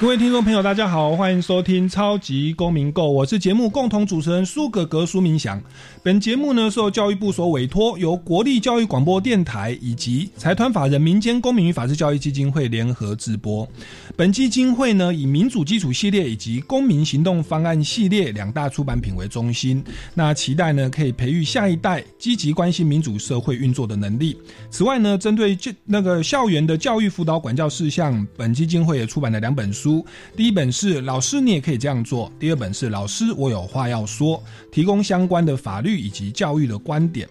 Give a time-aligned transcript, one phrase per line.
[0.00, 5.62] 各位听众朋友，大家好，欢迎收听《超级公民购》，我是节目共同主持人苏格格苏明祥。
[6.02, 13.68] 本节目呢受教育部所委托，由国立教育广播电台以及财团法人民间公民与法治教育基金会联合直播。
[14.16, 24.34] 本基金会呢以民主基础系列以及公民行动方案系列两大出版品为中心，那期待呢可以培育下一代积极关心民主社会运作的能力。
[24.70, 29.89] 此外呢，针对这那个校园的教育辅导管教事项，本基金会也出版了两本书。
[30.36, 37.28] 第一本是老师，你也可以这样做；第二本是老师，我有话要说，提供相关的法律以及教育的观点。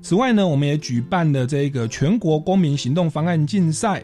[0.00, 4.02] 此外呢，我们也举办了这个全国公民行动方案竞赛，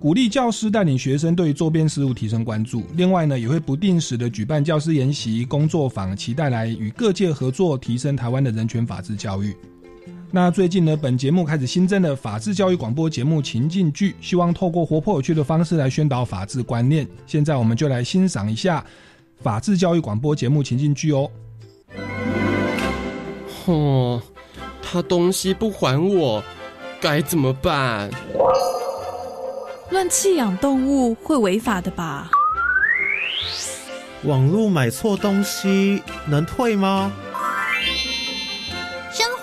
[0.00, 2.82] 鼓励教师带领学生对周边事务提升关注。
[2.94, 9.54] 另外呢，也会不定时的举办教师研习工作坊，期待来与各界合作，提升台湾的人权法治教育。
[10.30, 17.08] 那最近呢，本节目开始新增的法治教育广播节目情境剧，希望透过活泼有趣的方式来宣导法治观念。
[17.26, 18.84] 现在我们就来欣赏一下
[19.40, 21.30] 法治教育广播节目情境剧哦。
[23.64, 24.22] 哦，
[24.82, 26.44] 他东西不还我，
[27.00, 28.10] 该怎么办？
[29.90, 32.30] 乱弃养动物会违法的吧？
[34.24, 37.10] 网络买错东西能退吗？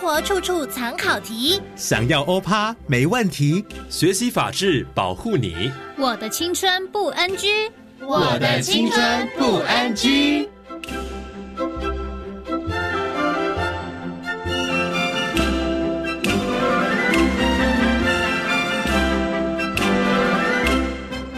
[0.05, 3.65] 活处处藏考题，想要欧趴没问题。
[3.89, 5.71] 学习法治，保护你。
[5.97, 10.47] 我的青春不 NG，我的青春不 NG。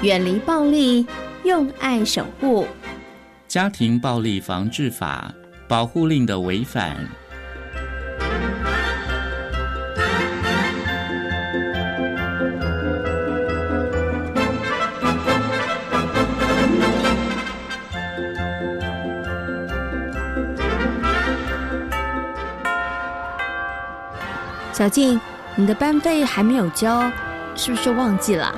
[0.02, 1.08] 远离暴力，
[1.46, 2.68] 用爱守护。
[3.48, 5.34] 家庭暴力防治法
[5.70, 6.98] 保护令的违反。
[24.78, 25.20] 小静，
[25.56, 27.12] 你的班费还没有交，
[27.56, 28.54] 是不是忘记了？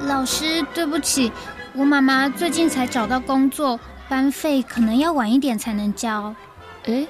[0.00, 1.32] 老师，对不起，
[1.72, 6.34] 我妈妈最近才找到工作，班费可能要晚一点才能交。
[6.84, 7.06] 哎，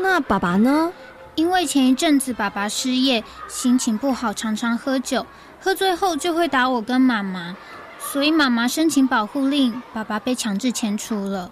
[0.00, 0.92] 那爸爸呢？
[1.34, 5.26] 因为前一阵子爸爸失业，心情不好，常常喝酒，
[5.58, 7.56] 喝醉后就会打我跟妈妈，
[7.98, 11.50] 所以妈妈申请保护令，爸爸被强制迁出了。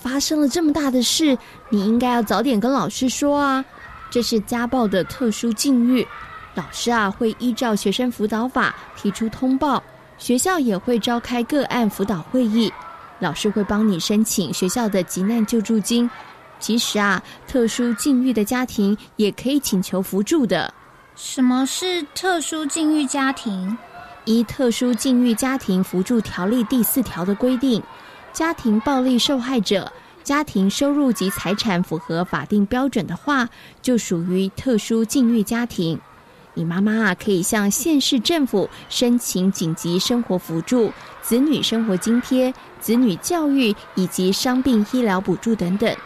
[0.00, 1.36] 发生了这么大的事，
[1.70, 3.64] 你应该要早点跟老师说啊。
[4.10, 6.06] 这是家暴的特殊境遇，
[6.54, 9.82] 老师啊会依照学生辅导法提出通报，
[10.18, 12.72] 学校也会召开个案辅导会议，
[13.18, 16.08] 老师会帮你申请学校的急难救助金。
[16.58, 20.72] 其实啊，特殊境遇的家庭也可以请求扶助的。
[21.14, 23.76] 什么是特殊境遇家庭？
[24.24, 27.82] 依《特殊境遇家庭扶助条例》第四条的规定，
[28.32, 29.92] 家庭暴力受害者。
[30.26, 33.48] 家庭收入及财产符合法定标准的话，
[33.80, 36.00] 就属于特殊境遇家庭。
[36.54, 40.92] 你妈妈啊，可以向县市政府申请紧急生活扶助、
[41.22, 45.96] 子女生活津贴、子女教育以及伤病医疗补助等等。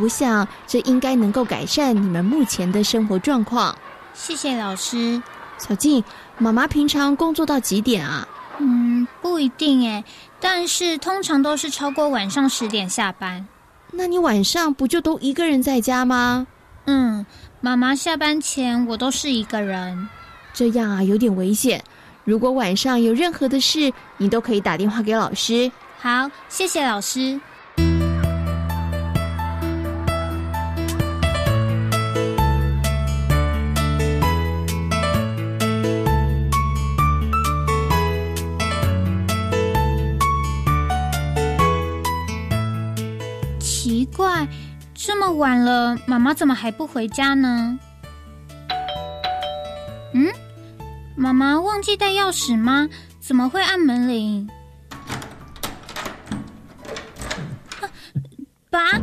[0.00, 3.78] 我想这应该能够改善你们目前的生活状况。
[4.12, 5.22] 谢谢老师。
[5.56, 6.02] 小静，
[6.36, 8.26] 妈妈平常工作到几点啊？
[8.58, 10.04] 嗯，不一定诶，
[10.40, 13.46] 但是通常都是超过晚上十点下班。
[13.90, 16.46] 那你晚上不就都一个人在家吗？
[16.86, 17.24] 嗯，
[17.60, 20.08] 妈妈下班前我都是一个人，
[20.52, 21.82] 这样啊有点危险。
[22.24, 25.70] 如果晚上有任何的事，你都可以打电话给老师。
[25.98, 27.40] 好，谢谢老师。
[44.18, 44.48] 怪，
[44.92, 47.78] 这么晚了，妈妈怎么还不回家呢？
[50.12, 50.26] 嗯，
[51.14, 52.88] 妈妈忘记带钥匙吗？
[53.20, 54.48] 怎么会按门铃？
[58.68, 59.00] 爸，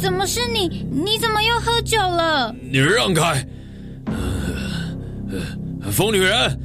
[0.00, 0.86] 怎么是你？
[0.88, 2.54] 你怎么又喝酒了？
[2.70, 3.44] 你让开！
[5.90, 6.60] 疯女人，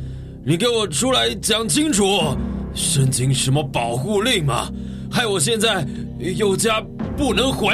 [0.46, 2.38] 你给我出来讲清楚！
[2.76, 4.70] 申请什么保护令嘛？
[5.12, 5.84] 害我现在
[6.20, 6.82] 有家
[7.18, 7.74] 不能回。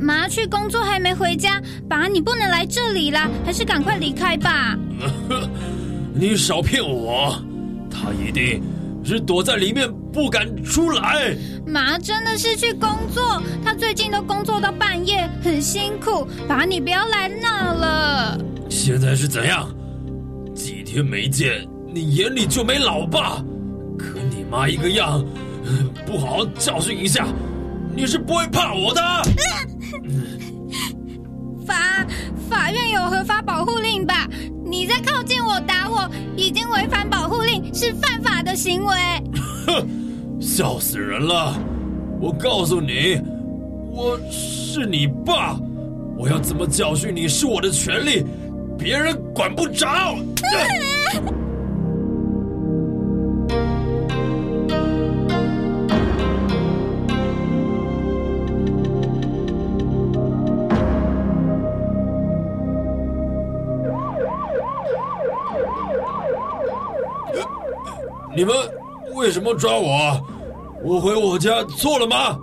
[0.00, 4.78] 妈去工作还没回家，爸你不能来这里啦，还是赶快离开吧。
[6.12, 7.42] 你少骗我，
[7.90, 8.62] 他一定
[9.02, 11.34] 是躲在里面不敢出来。
[11.66, 16.26] 妈真的是去工作，他最近都工作到半夜，很辛苦。
[16.46, 18.38] 爸你不要来闹了。
[18.68, 19.68] 现在是怎样？
[20.54, 23.42] 几天没见，你眼里就没老爸？
[23.98, 25.24] 可你妈一个样，
[26.04, 27.26] 不好好教训一下，
[27.94, 29.00] 你是不会怕我的。
[31.66, 32.06] 法
[32.50, 34.28] 法院有合法保护令吧？
[34.66, 38.94] 你在靠近我打我，已经违反保护令，是犯法的行为。
[39.66, 39.88] 哼，
[40.40, 41.54] 笑死人了！
[42.20, 43.20] 我告诉你，
[43.90, 45.56] 我是你爸，
[46.16, 48.24] 我要怎么教训你是我的权利，
[48.78, 50.16] 别人管不着。
[68.36, 68.54] 你们
[69.14, 70.20] 为什么抓我？
[70.82, 72.38] 我回我家错了吗？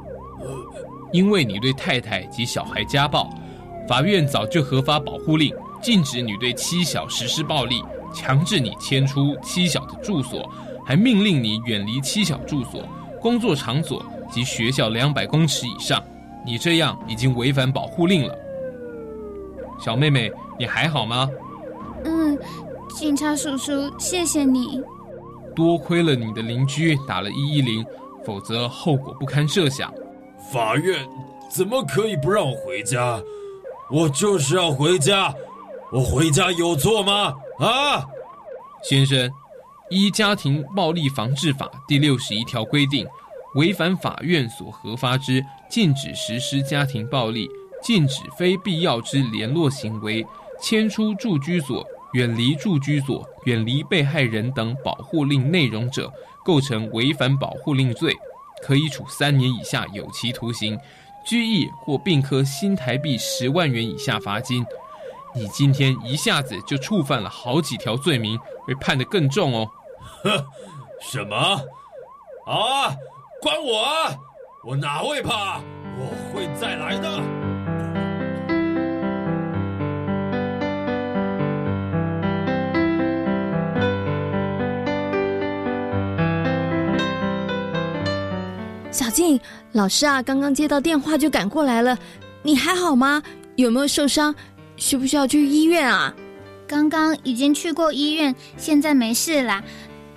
[1.12, 3.30] 因为你对太太及小孩家暴，
[3.88, 7.84] 法院早就核发保护令，禁止你对妻小实施暴力，
[8.14, 10.50] 强制你迁出妻小的住所，
[10.86, 12.82] 还命令你远离妻小住所、
[13.20, 14.02] 工作场所
[14.32, 16.02] 及学校两百公尺以上。
[16.46, 18.34] 你这样已经违反保护令了。
[19.78, 21.30] 小妹妹，你还好吗？
[22.06, 22.40] 嗯，
[22.96, 24.82] 警察叔叔，谢谢你。
[25.56, 27.86] 多亏了你的邻居打了一一零，
[28.25, 29.94] 否则后果不堪设想。
[30.51, 31.07] 法院
[31.50, 33.21] 怎么可以不让我回家？
[33.89, 35.33] 我就是要回家，
[35.92, 37.36] 我回家有错吗？
[37.59, 38.06] 啊，
[38.83, 39.30] 先生，
[39.89, 43.06] 依《家庭暴力防治法》第六十一条规定，
[43.56, 47.50] 违反法院所核发之禁止实施家庭暴力、
[47.83, 50.25] 禁止非必要之联络行为、
[50.62, 51.86] 迁出住居所。
[52.13, 56.12] 远离住居所、远离被害人等保护令内容者，
[56.44, 58.13] 构成违反保护令罪，
[58.62, 60.78] 可以处三年以下有期徒刑、
[61.25, 64.66] 拘役或并科新台币十万元以下罚金。
[65.34, 69.69] 你今天一下子就触犯了好几条罪名，会判得更重哦。
[70.24, 70.46] 哼，
[71.02, 71.36] 什么？
[72.46, 72.94] 啊，
[73.42, 74.18] 关我啊！
[74.64, 75.62] 我哪会怕？
[75.98, 77.41] 我会再来的。
[89.21, 89.39] 静，
[89.71, 91.95] 老师啊，刚刚接到电话就赶过来了。
[92.41, 93.21] 你还好吗？
[93.56, 94.33] 有没有受伤？
[94.77, 96.12] 需不需要去医院啊？
[96.65, 99.63] 刚刚已经去过医院，现在没事啦。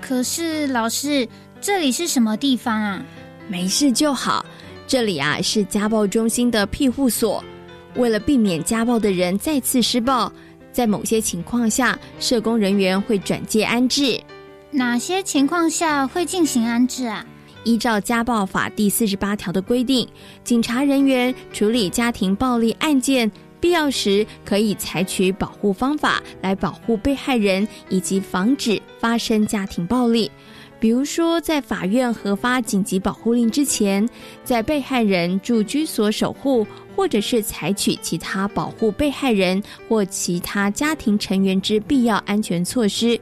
[0.00, 1.28] 可是老师，
[1.60, 3.04] 这里是什么地方啊？
[3.46, 4.42] 没事就好。
[4.86, 7.44] 这里啊是家暴中心的庇护所。
[7.96, 10.32] 为了避免家暴的人再次施暴，
[10.72, 14.18] 在某些情况下，社工人员会转介安置。
[14.70, 17.26] 哪些情况下会进行安置啊？
[17.64, 20.06] 依照家暴法第四十八条的规定，
[20.44, 23.30] 警察人员处理家庭暴力案件，
[23.60, 30.30] 必要时可以采取保护方法来保护被害人以及防止发生家庭暴力。
[30.80, 34.06] 比如说，在法院核发紧急保护令之前，
[34.42, 43.20] 在被害人住居所守护，或者是采取其他保护被害人或其他家庭成员之必要安全措施，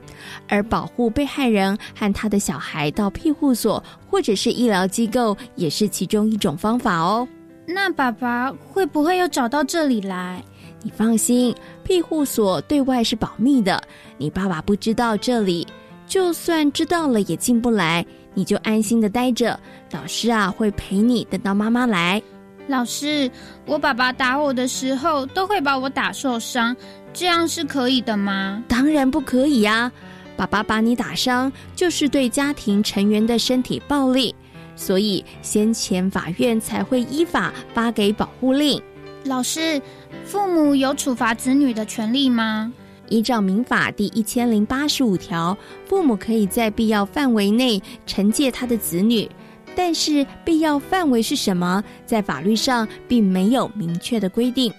[0.48, 7.26] 而保护被害人和他的小孩到庇护所或者是医疗机构，也是其中一种方法哦。
[7.66, 10.42] 那爸爸会不会又找到这里来？
[10.82, 13.80] 你放心，庇护所对外是保密的，
[14.18, 15.66] 你爸爸不知道这里。
[16.08, 19.58] 就算知道了也进不来，你就安心的待着。
[19.92, 22.20] 老师啊，会陪你等到妈妈来。
[22.68, 23.30] 老师，
[23.66, 26.74] 我爸爸打我的时候都会把我打受伤，
[27.12, 28.62] 这样是可以的吗？
[28.68, 29.90] 当然不可以呀！
[30.36, 34.34] 爸爸把你打伤，就是对家庭成员的身体暴力，
[34.76, 38.80] 所以先前法院才会依法发给保护令。
[39.24, 39.80] 老师，
[40.24, 42.72] 父母有处罚子女的权利吗？
[43.08, 49.28] 依照民法第一千零八十五条，父母可以在必要范围内惩戒他的子女，
[49.74, 54.72] 但是必要范围是什么，在法律上并没有明确的规定。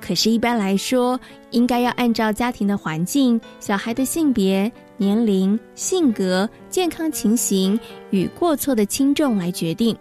[0.00, 1.18] 可是，一般来说，
[1.50, 7.78] 应该要按照家庭的环境、小孩的性别、年龄、性格、健康情形
[8.10, 9.96] 与过错的轻重来决定。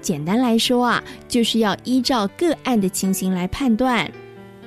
[0.00, 4.08] 简单来说啊，就是要依照个案的情形来判断。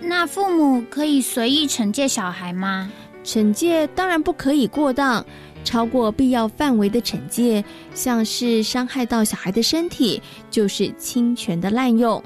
[0.01, 2.91] 那父母可以随意惩戒小孩吗？
[3.23, 5.25] 惩戒当然不可以过当，
[5.63, 7.63] 超过必要范围的惩戒，
[7.93, 12.21] 像是伤害到小孩的身体，就是侵权的滥用。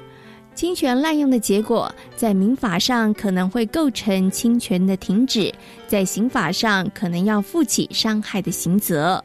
[0.54, 5.52] 侵权滥用的结果，在民法上可能会构成侵权的停止，
[5.86, 9.22] 在刑法上可能要负起伤害的刑责。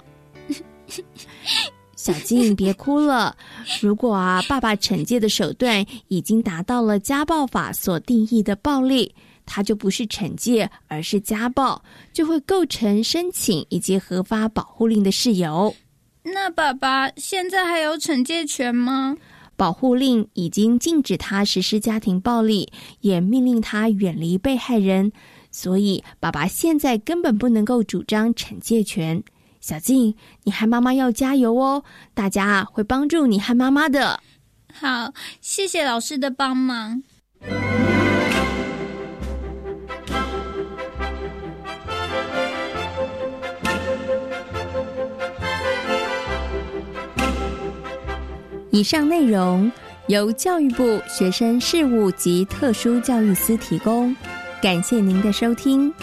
[1.96, 3.38] 小静，别哭了。
[3.80, 9.14] 如果啊，爸爸惩戒的手段已经达到了家暴法所定义的暴力，
[9.54, 15.76] 它就不是惩戒，而是家暴，就会构成申请以及核发保护令的事由。
[16.24, 19.18] 那爸爸现在还有惩戒权吗？
[19.58, 25.12] 保护令已经禁止他实施家庭暴力，也命令他远离被害人，
[25.52, 29.22] 所以爸爸现在根本不能够主张惩戒权。
[29.60, 31.84] 小静，你和妈妈要加油哦！
[32.14, 34.18] 大家会帮助你和妈妈的。
[34.74, 37.04] 好，谢谢老师的帮忙。
[48.72, 49.70] 以上内容
[50.08, 54.16] 由教育部学生事务及特殊教育司提供，
[54.62, 55.94] 感谢您的收听。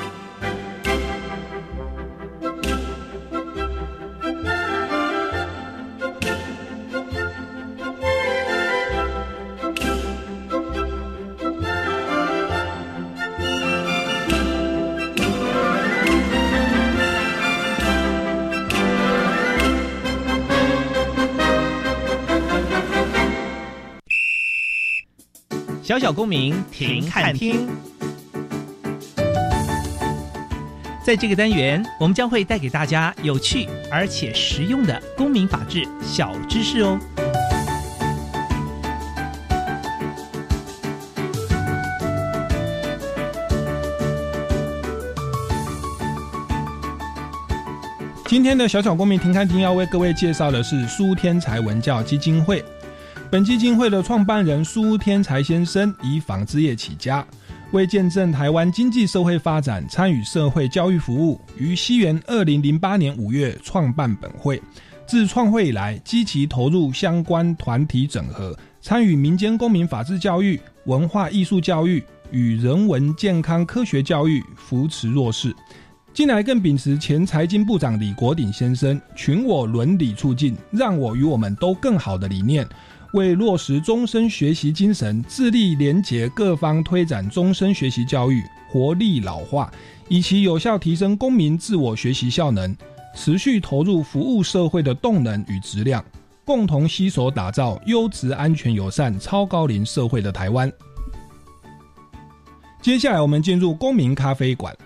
[25.98, 27.66] 小小公民停看听，
[31.04, 37.00] 在这个单元，我们将会带给大家有趣而且实用的公民法治小知识哦。
[48.26, 52.64] 今天的小小公民停看听要为各位介绍的是苏天才文教基金会。
[53.30, 57.22] 本基金会的创办人苏天才先生以纺织业起家，
[57.72, 64.60] 为见证台湾经济社会发展，参与社会教育服务，于西元二零零八年五月创办本会。
[65.06, 75.54] 自创会以来，积极投入相关团体整合，参与民间公民法治教育、文化艺术教育与人文健康科学教育，扶持弱势。
[76.14, 82.66] 近来更秉持前财经部长李国鼎先生“群我伦理促进，让我与我们都更好”的理念。
[83.12, 89.72] 为落实终身学习精神，致力连结各方推展终身学习教育，活力老化，
[90.08, 92.76] 以其有效提升公民自我学习效能，
[93.14, 96.04] 持续投入服务社会的动能与质量，
[96.44, 100.70] 共同携手打造优质、安全、友善、超高龄社会的台湾。
[102.82, 104.76] 接下来，我们进入公民咖啡馆。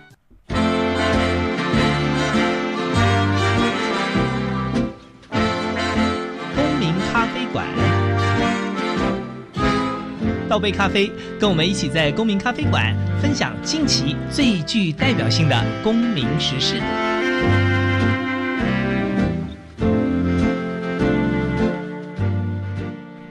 [10.52, 16.74] 倒杯咖啡，跟我们一起在公民咖啡馆分享近期最具代表性的公民时事。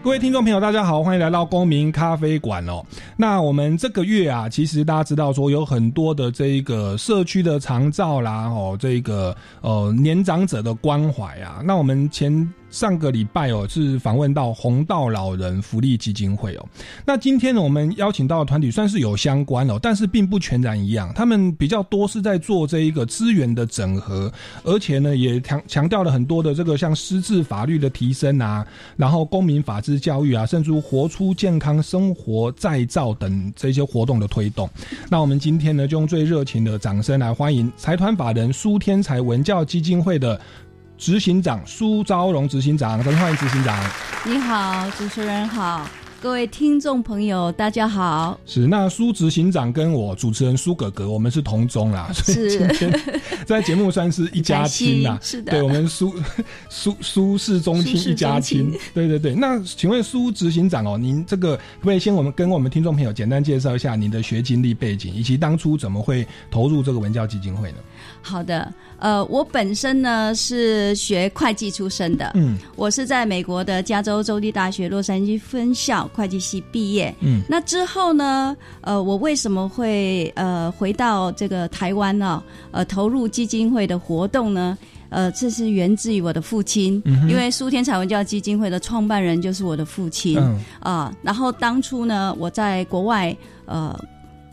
[0.04, 2.84] 各位听众朋友，大家好，欢迎来到公民咖啡馆哦。
[3.16, 11.62] 那我们这个月啊，其实大家知道说有很多的这一个社区的长照啦，哦，这个呃年长者的关怀啊。
[11.64, 12.52] 那我们前。
[12.72, 16.66] 上个礼拜哦，是访问到红道老人福利基金会哦。
[17.06, 21.12] 那今天呢，我们邀请到的团体算是有相关哦，但是并不全然一样。
[21.14, 24.32] 他们比较多是在做这一个资源的整合，
[24.64, 34.70] 而且呢，也强强调了很多的这个像师资法律的提升啊，然后公民法治教育啊，甚至活出健康生活再造等这些活动的推动。
[35.10, 40.40] 那我们今天呢，就用最热情的掌声来欢迎财团法人苏天才文教基金会的。
[41.02, 43.84] 执行长苏昭荣执行长，欢迎执行长。
[44.24, 45.90] 你好，主持人好。
[46.22, 48.40] 各位听众朋友，大家好。
[48.46, 55.18] 是那苏执行长跟我主持人苏哥哥，我们是同宗啦，所以今天在节目算是一家亲啦。
[55.24, 56.14] 是的，对我们苏
[56.70, 58.72] 苏苏氏中亲一家亲。
[58.94, 67.80] 对对对，那请问苏执行长哦，您这个可不可以先我们跟我们听众朋友简单介绍一下您的学经历背景，以及当初怎么会投入这个文教基金会呢？
[68.22, 76.10] 好的，呃，我本身呢是学会计出身的，嗯，我是在美国的加州州立大学洛杉矶分校。
[76.14, 78.56] 会计系毕业，嗯，那之后呢？
[78.82, 82.44] 呃，我为什么会呃回到这个台湾呢？
[82.72, 84.78] 呃，投入基金会的活动呢？
[85.10, 90.40] 呃，这是源自于我的父亲，因为苏天彩文教基金会的创办人就是我的父亲
[90.80, 91.14] 啊。
[91.22, 93.36] 然后当初呢，我在国外
[93.66, 93.98] 呃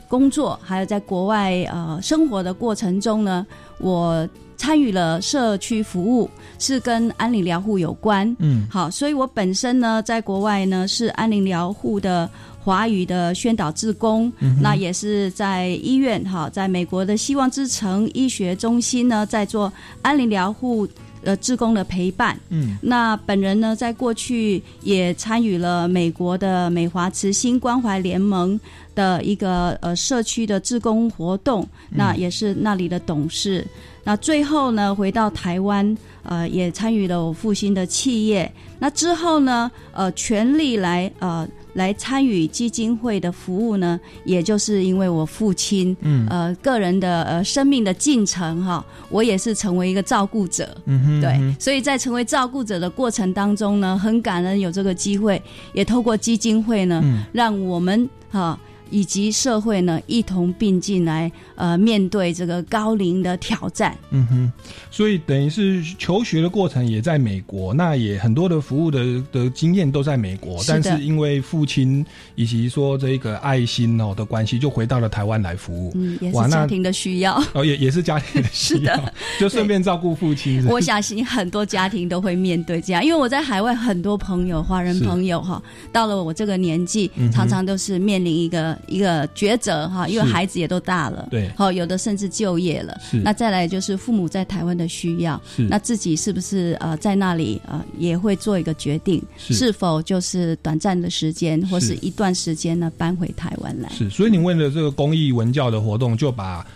[0.08, 3.46] 工作，还有在国外呃生活的过程中呢，
[3.78, 8.34] 我参与了社区服务，是跟安宁疗护有关。
[8.40, 12.28] 嗯，好，所以我本身呢，在国外呢是安宁疗护的
[12.64, 19.72] 华语的宣导志工，嗯那也是在医院哈，在美国的希望之城医学中心呢，在做
[20.02, 20.88] 安宁疗护。
[21.24, 28.58] 呃，志工的陪伴，嗯，那本人呢，在过去也参与了美国的美华慈心关怀联盟
[28.98, 33.64] 的一个呃社区的志工活动，那也是那里的董事。
[34.02, 38.50] 那最后呢，回到台湾，呃，也参与了我父亲的企业。
[38.80, 41.46] 那之后呢，呃，全力来呃。
[41.74, 55.40] 来参与基金会的服务呢，也就是因为我父亲，嗯，呃，个人的呃生命的进程哈，我也是成为一个照顾者，嗯哼，对，所以在成为照顾者的过程当中呢，很感恩有这个机会，
[55.72, 57.00] 也透过基金会呢，
[57.30, 58.58] 让我们哈。
[58.90, 63.96] 以及社会呢，一同并进来，呃，面对这个高龄的挑战。
[64.10, 64.52] 嗯哼，
[64.90, 72.04] 所以等于是求学的过程也在美国，那也很多的服务的的经验都在美国，但是因为父亲
[72.34, 75.92] 以及说这个爱心哦的关系，就回到了台湾来服务。
[75.94, 77.42] 嗯，也是家庭的需要。
[77.52, 80.64] 哦，也 也是家庭的需要，就顺便照顾父亲。
[80.66, 88.77] 我相信很多家庭都会面对这样，因为我在海外很多朋友，华人朋友哈，到了我这个年纪，常常都是面临一个。
[88.86, 93.18] 一个抉择哈，因为孩子也都大了，对，好有的甚至就业了，是。
[93.18, 95.62] 那再来就是父母在台湾的需要，是。
[95.62, 103.88] 那自己是不是呃在那里呃也会做一个决定，是否就是短暂的时间或是一段时间呢搬回台湾来？
[103.90, 104.08] 是。
[104.10, 106.66] 所以你问的这个公益文教的活动，就把。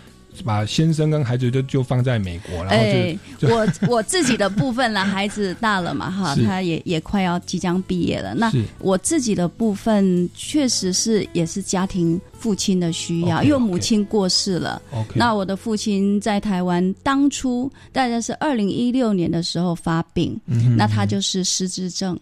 [0.43, 2.83] 把先生跟孩子就就放在美国，然后
[3.37, 8.33] 就我 我自己的部分了，孩子大了嘛，哈，他也也快要即将毕业了。
[8.33, 14.81] 那我自己的部分确实是也是家庭父亲的需要，因为母亲过世了。
[15.13, 20.39] 那我的父亲在台湾当初大概是二零一六年的时候发病，
[20.77, 22.19] 那他就是失智症。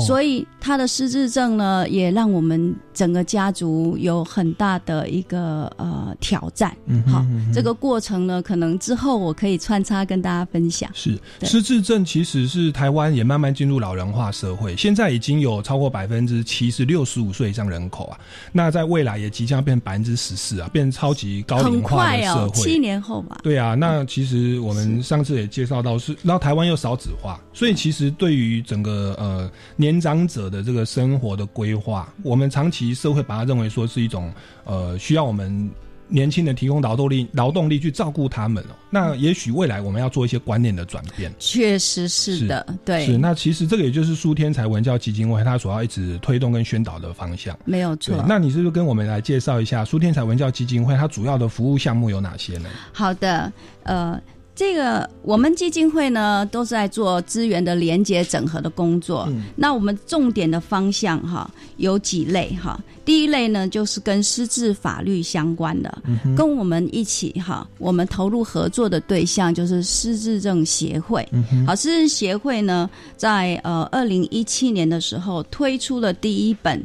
[0.00, 6.74] 所以他的失智症呢，也让我们整个家族有很大的一个呃挑战。
[6.86, 10.90] 嗯好，这个过程呢，可能之后我可以穿插跟大家分享。
[10.94, 18.18] 是失智症其实是台湾也慢慢进入老人化社会，现在已经有超过百分之七十六十五岁以上人口啊。
[18.52, 22.62] 那在未来也即将变百分之十四啊，变成超级高龄化的社会。
[22.62, 23.38] 七年后吧。
[23.42, 29.50] 对啊，那其实我们上次也介绍到是，然后台湾又少子化，所以其实对于整个呃。
[29.76, 34.32] 年长者的这个生活的规划，我们长期社会把它认为说是一种
[34.64, 35.70] 呃需要我们
[36.06, 38.76] 年轻人提供劳动力劳动力去照顾他们哦。
[38.90, 43.04] 那也许未来我们要做一些观念的转变，确实是的，对。
[43.06, 48.22] 是那其实这个也就是苏天才文教基金会它所要一直推动跟宣导的方向，没有错。
[48.28, 52.68] 那你是不是跟我们来介绍一下苏天才文教基金会它主要的服务项目有哪些呢？
[52.92, 54.20] 好的，呃。
[54.54, 59.28] 这个我们基金会呢，都是在做资源的连接整合的工作。
[59.56, 62.80] 那我们重点的方向哈有几类哈。
[63.04, 66.02] 第一类呢，就是跟失智法律相关的，
[66.36, 71.28] 跟我们一起哈，我们投入合作的对象就是失智症协会。
[71.66, 76.82] 好，失智协会呢，在呃二零一七年的时候推出了第一本。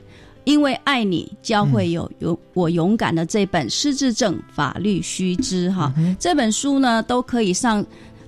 [0.50, 7.86] 因为爱你，教会有勇我勇敢的这本失智症法律须知哈，这本书呢都可以上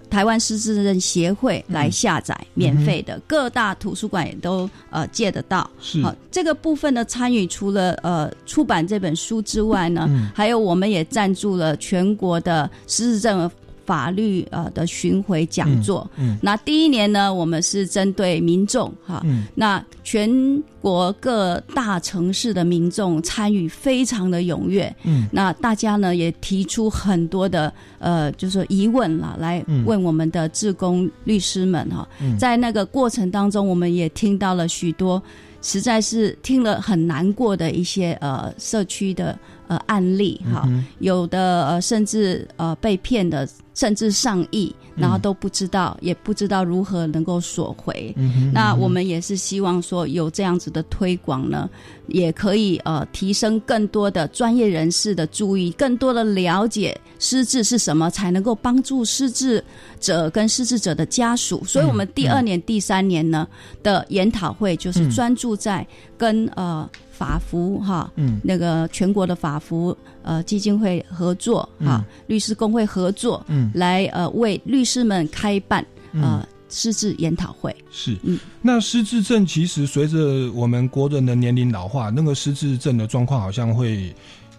[0.08, 5.68] 台湾失智症协会来下载，免费的，各大图书馆也都呃借得到。
[6.04, 13.50] 好，这个部分的参与，除了呃出版这本书之外呢，还有我们也赞助了全国的失智症。
[13.92, 20.32] 法律呃的巡回讲座，嗯，那第一年呢，我们是针对民众哈，嗯，那全
[20.80, 32.08] 国各大城市的民众参与非常的踊跃，嗯，那大家呢也提出很多的呃，就是疑问啦，来问我们的志工律师们哈，
[32.40, 35.22] 在那个过程当中，我们也听到了许多
[35.62, 40.66] 实在是听了很难过的一些呃社区的呃案例哈，
[41.00, 43.46] 有的呃甚至呃被骗的。
[43.74, 48.14] 甚至上亿，然后都不知道，也不知道如何能够索回。
[48.54, 51.70] 那我们也是希望说，有这样子的推广呢，
[52.08, 59.64] 也可以呃提升更多的专业人士的注意，更多的了解失智是什么，才能够帮助失智
[60.00, 61.64] 者跟失智者的家属。
[61.64, 63.48] 所以，我们第二年、第三年呢
[63.82, 66.90] 的研讨会就是专注在跟呃。
[67.22, 77.76] 法服哈，嗯，那个全国的法服呃基金会合作哈，律师工会合作，嗯，来呃为律师们开办呃失智研讨会。
[77.92, 84.12] 是，嗯，那失智症其实随着我们国人的年龄老化，那个失智症的状况好像会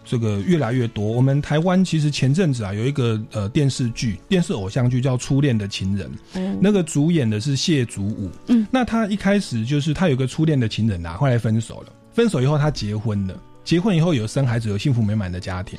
[0.05, 1.05] 这个越来越多。
[1.05, 8.31] 我们台湾其实前阵子啊，有一个呃电视剧、电视偶像剧叫《初恋的情人》，嗯那个主演的是谢祖武。
[8.47, 11.93] 嗯，那他一开始就是他有个初恋的情人啊，后来分手了。
[12.13, 13.35] 分手以后，他结婚了。
[13.65, 15.79] 结婚以后有生孩子，有幸福美满的家庭。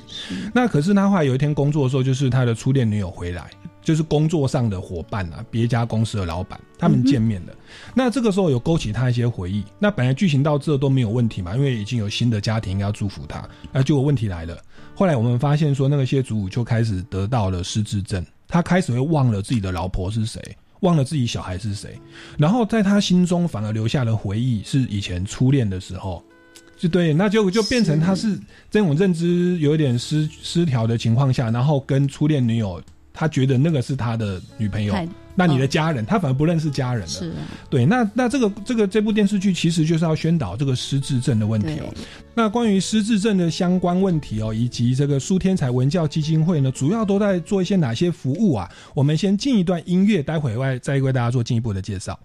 [0.53, 3.49] 那可是他后来有一天工作的时候，就是他的初恋女友回来，
[3.81, 7.53] 就是工作上的伙伴啊，别家公司的老板，他们见面了。
[7.93, 9.65] 那这个时候有勾起他一些回忆。
[9.79, 13.45] 那本来剧情到这都没有问题嘛，因为已经有新的家庭要祝福他。
[13.73, 14.57] 那就有问题来了。
[14.95, 20.41] 后来我们发现说，那个谢祖武就开始得到了失智症，他开始会忘了自己的老婆是谁，
[20.83, 21.99] 忘了自己小孩是谁，
[22.37, 26.23] 然后在他心中反而留下了回忆，是以前初恋的时候。
[26.75, 28.37] 就对，那就就变成他是
[28.69, 32.81] 这种认知有点失失调的情况下，然后跟初恋女友，
[33.13, 34.93] 他觉得那个是他的女朋友，
[35.35, 37.07] 那你的家人，他反而不认识家人了。
[37.07, 37.33] 是，
[37.69, 41.93] 对，那那这个这个这部电视剧其实就是要宣导这个失智症的问题哦。
[42.35, 48.69] 那关于失智症的相关问题哦，以及这个苏天才文教基金会呢，主要都在做一些哪些服务啊？
[48.93, 52.19] 我们先进一段音乐，待会外再为大家做进一步的介绍。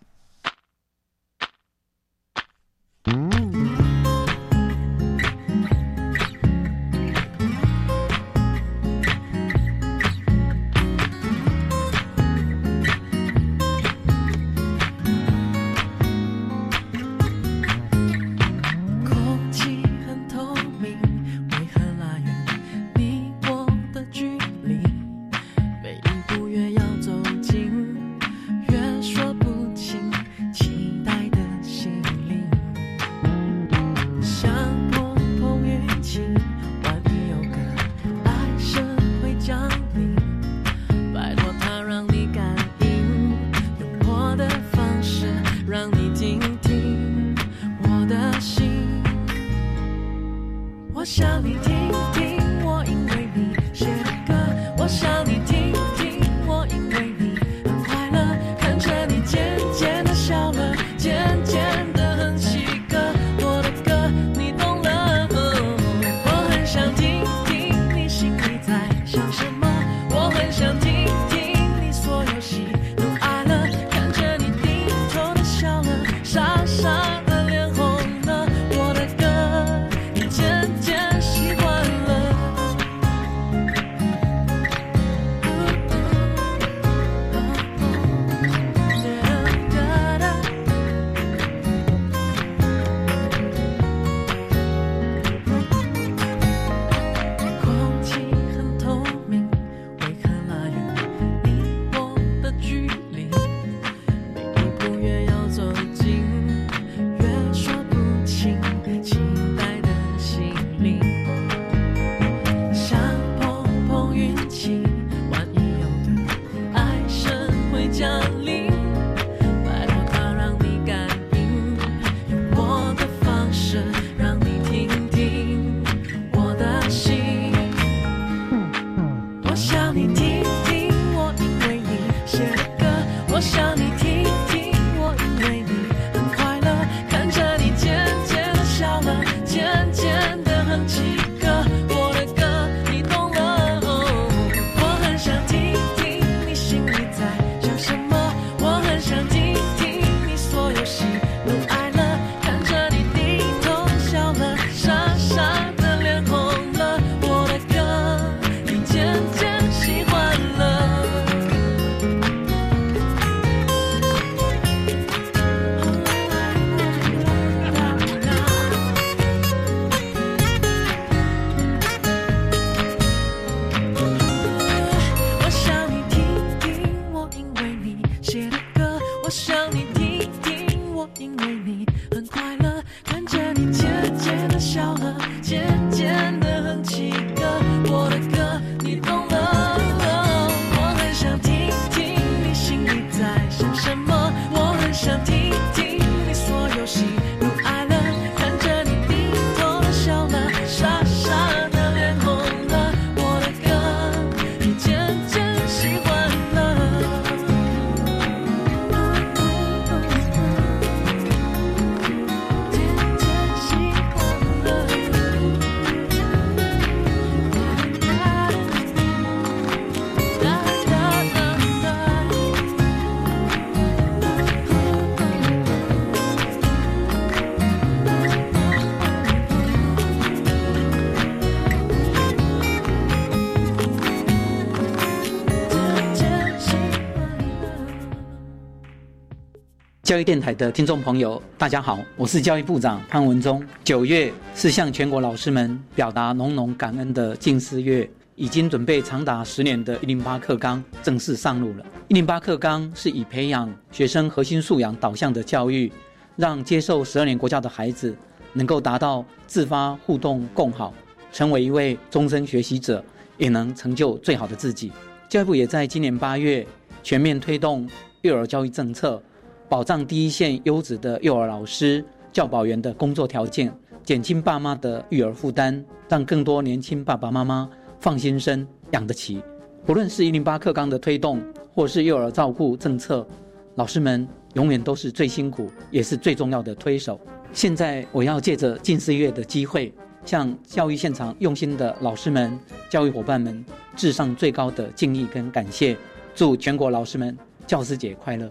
[240.09, 243.63] 教育电台的听众朋友，大家好，我是教育部长潘文忠。
[243.85, 251.85] 九月是向全国老师们表达浓浓感恩的近思月，已经准备长达十年的“一零八课纲”正式上路了。
[252.09, 255.93] “一零八课纲”是以培养学生核心素养导向的教育，
[256.37, 258.17] 让接受十二年国教的孩子
[258.55, 260.95] 能够达到自发互动共好，
[261.31, 263.05] 成为一位终身学习者，
[263.37, 264.91] 也能成就最好的自己。
[265.29, 266.67] 教育部也在今年八月
[267.03, 267.87] 全面推动
[268.23, 269.23] 幼儿教育政策。
[269.69, 272.03] 保障第一线优质的幼儿老师、
[272.33, 273.71] 教保员的工作条件，
[274.03, 277.69] 减轻爸妈的育儿负担，让更多年轻爸爸妈妈
[278.01, 279.43] 放心生养得起。
[279.85, 281.43] 不论是一零八课纲的推动，
[281.75, 283.27] 或是幼儿照顾政策，
[283.75, 287.21] 老师们永远都是最辛苦也是最重要的推手。
[287.53, 289.93] 现在我要借着近四月的机会，
[290.25, 293.63] 向教育现场用心的老师们、教育伙伴们
[293.95, 295.95] 致上最高的敬意跟感谢。
[296.35, 298.51] 祝全国老师们教师节快乐！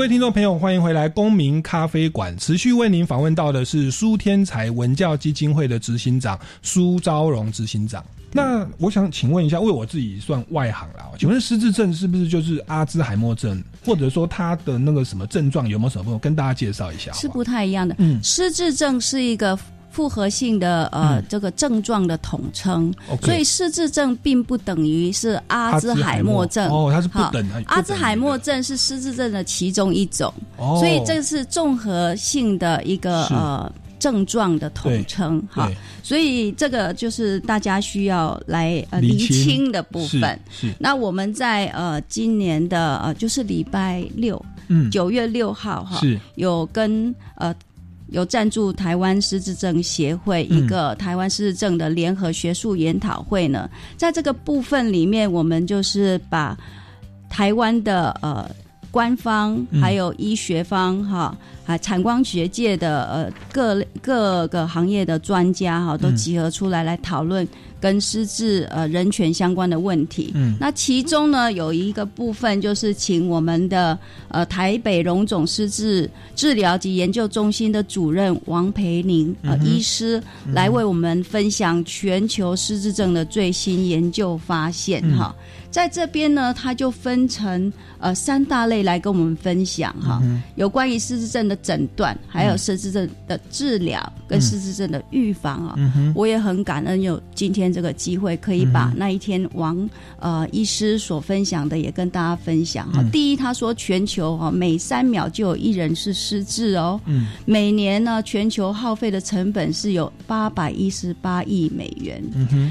[0.00, 2.34] 各位听众朋友，欢迎回来公民咖啡馆。
[2.38, 8.02] 持续为您访问到的是苏天才文教基金会的执行长苏昭荣执行长。
[8.32, 16.18] 那我想请问一下，为我自己算外行啦，请问失智症是不是就是阿兹海默症，或者说他的那个什么症状有没有什么？
[16.18, 17.12] 跟大家介绍一下。
[17.12, 17.94] 是不太一样的。
[17.98, 19.58] 嗯，失智症是一个。
[19.90, 26.70] 复合性的呃这个症状的统称，所以失智症并不等于是阿兹海默症。
[26.70, 27.62] 哦，它是不等的。
[27.66, 35.42] 阿兹海默症是失智症的其中一种，所以这是综合性的一个呃症状的统称。
[35.50, 35.68] 哈。
[36.02, 39.70] 所以这个就是大家需要来呃厘清。
[39.72, 40.38] 的部分。
[40.48, 40.72] 是。
[40.78, 46.18] 那我们在呃今年的呃就是礼拜六，嗯，九月六号哈，是。
[46.36, 47.52] 有跟呃。
[48.10, 56.56] 有赞助台湾失智症协会一个台湾失智症的联合学术研讨会呢，在这个部分里面，我们就是把
[57.28, 58.50] 台湾的呃
[58.90, 67.46] 官方还有医学方哈，还产光学界的呃各各个行业的专家哈，都集合出来来讨论。
[67.80, 73.98] 跟失智呃人权相关的问题，嗯，那其中呢有一个部分就是请我们的
[74.28, 80.22] 呃台北荣总失智治疗及研究中心的主任王培宁呃医师
[80.52, 85.34] 来为我们分享全球失智症的最新研究发现哈。
[85.70, 90.20] 在这边呢，他就分成呃三大类来跟我们分享哈，
[90.56, 95.76] 有关于失智症的诊断，还有失智症的治疗跟失智症的预防啊。
[96.12, 103.00] 我也很感恩有今天这个机会，可以把那一天王呃医师所分享的也跟大家分享哈。
[103.12, 107.00] 第一，他说全球哈每三秒就有一人是失智哦，
[107.44, 112.20] 每年呢全球耗费的成本是有八百一十八亿美元。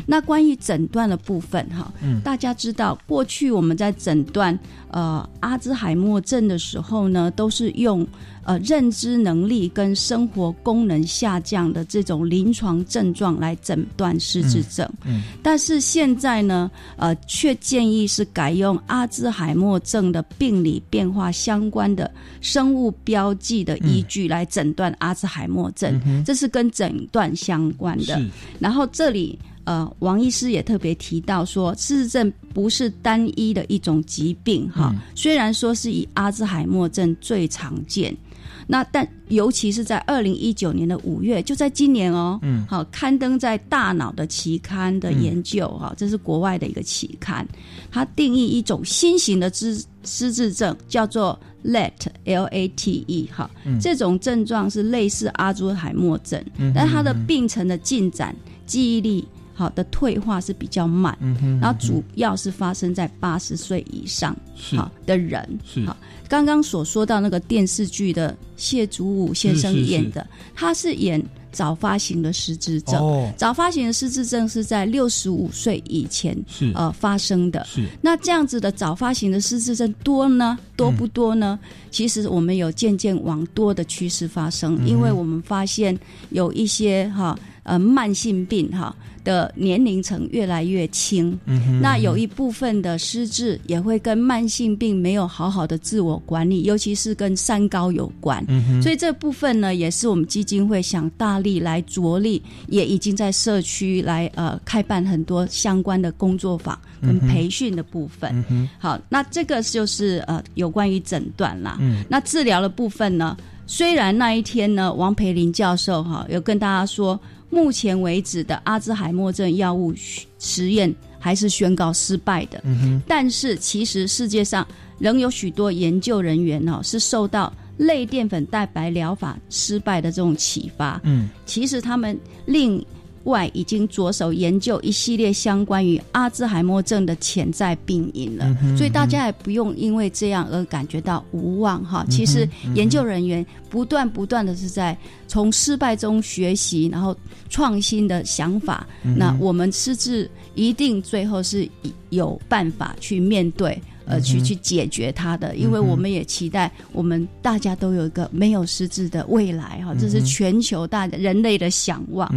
[0.05, 1.89] 那关于诊断的部分哈，
[2.23, 2.88] 大家知道。
[3.08, 4.58] 过去我们在诊断
[4.89, 8.06] 呃阿兹海默症的时候呢，都是用
[8.43, 14.89] 呃认知能力跟生活功能下降的这种临床症状来诊断失智症。
[15.06, 22.10] 嗯，但是现在呢，呃，却建议是改用阿兹海默症的病理变化相关的
[22.41, 28.21] 生物标记的依据来诊断阿兹海默症，这是跟诊断相关的。
[28.60, 29.38] 然后这里。
[29.69, 34.91] 呃，王医师也特别提到说，失智症不是单一的一种疾病哈。
[35.13, 38.17] 虽然说是以阿兹海默症最常见，
[38.65, 47.47] 那但尤其是在二零一九年的五月，就在今年哦，嗯，好，刊登在《大脑》的期刊的研究哈，这是国外的一个期刊，
[47.91, 53.47] 它定义一种新型的失失智症，叫做 LAT，L A T E 哈，
[53.79, 59.27] 这种症状是类似阿兹海默症，嗯但它的病程的进展、记忆力。
[59.60, 61.17] 好的退化是比较慢，
[61.60, 64.34] 然后主要是发生在八十岁以上
[64.72, 65.60] 好的人。
[65.65, 65.98] 是好，
[66.30, 73.34] 刚刚所说到那个电视剧的谢祖武先生演的，他是演早发型的失智症。
[73.36, 77.62] 早发型的失智症是在六十五岁以前是呃发生的。
[77.65, 80.58] 是那这样子的早发型的失智症多呢？
[80.78, 81.60] 多不多呢？
[81.91, 88.95] 其实我们有渐渐往多的趋势发生，因为我们发现有一些哈呃慢性病哈。
[89.29, 91.39] 的年龄层越来越轻，
[91.79, 98.43] 那有一部分的失智也会跟慢性病没有好好的自我管理，尤其是跟三高有关。
[98.81, 108.43] 所以这部分呢，也是我们基金会想大力来着力，也已经在社区来呃开办很多相关的工作坊跟培训的部分。
[108.79, 111.77] 好，那这个就是呃有关于诊断啦。
[112.09, 113.37] 那治疗的部分呢，
[113.67, 117.19] 虽然那一天呢，王培林教授哈有跟大家说。
[117.49, 119.93] 目前为止的阿兹海默症药物
[120.39, 122.63] 实验还是宣告失败的，
[123.07, 130.99] 但是其实世界上仍有许多研究人员哦是受到类淀粉蛋白疗法失败的这种启发。
[131.03, 132.85] 嗯，其实他们另。
[133.29, 138.45] 外已经着手研究一系列相关于阿兹海默症的潜在病因了，
[138.77, 142.05] 所以大家也不用因为这样而感觉到无望哈。
[142.09, 147.15] 其实研究人员不断不断的是在从失败中学习，然后
[147.49, 148.85] 创新的想法。
[149.15, 151.69] 那我们失智一定最后是
[152.09, 155.55] 有办法去面对，呃，去去解决它的。
[155.55, 162.27] 因为我们也期待我们大家都有一个没有失智的未来哈，这是全球大人类的想望。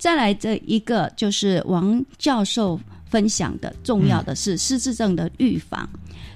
[0.00, 5.86] 再来这一个就是王教授分享的重要的是失智症的预防。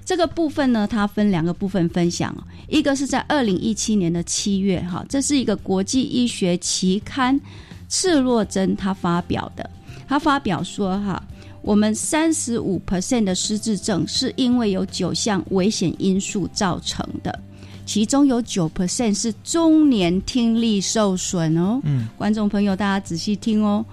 [0.05, 2.37] 这个部分呢，它分两个部分分享，
[2.69, 7.41] 一个是在二零一七年的七月哈，这是一个国际医学期刊
[7.89, 9.71] 《赤洛针》他发表的，
[10.07, 11.23] 他发表说哈，
[11.63, 17.41] 我们三十五 percent 的失智症是因为有九项危险因素造成的。
[17.87, 23.85] 其中有九 percent 是中年听力受损哦，嗯，观众朋友大家仔细听哦，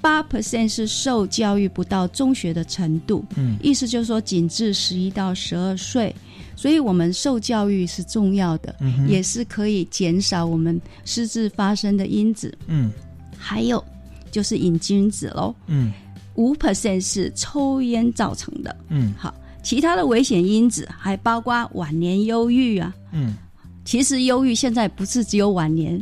[0.00, 6.14] 八 percent 是受教育不到中学的程度，嗯，意思就是说仅至十一到十二岁，
[6.56, 12.90] 所以我们受教育是重要的，嗯，也是可以减少我们失智发生的因子，嗯，
[13.38, 13.82] 还有
[14.30, 15.92] 就是瘾君子喽，嗯，
[16.34, 19.32] 五 percent 是抽烟造成的，嗯，好。
[19.66, 23.34] 其他的危险因子还包括晚年忧郁啊，嗯，
[23.84, 26.00] 其实忧郁现在不是只有晚年，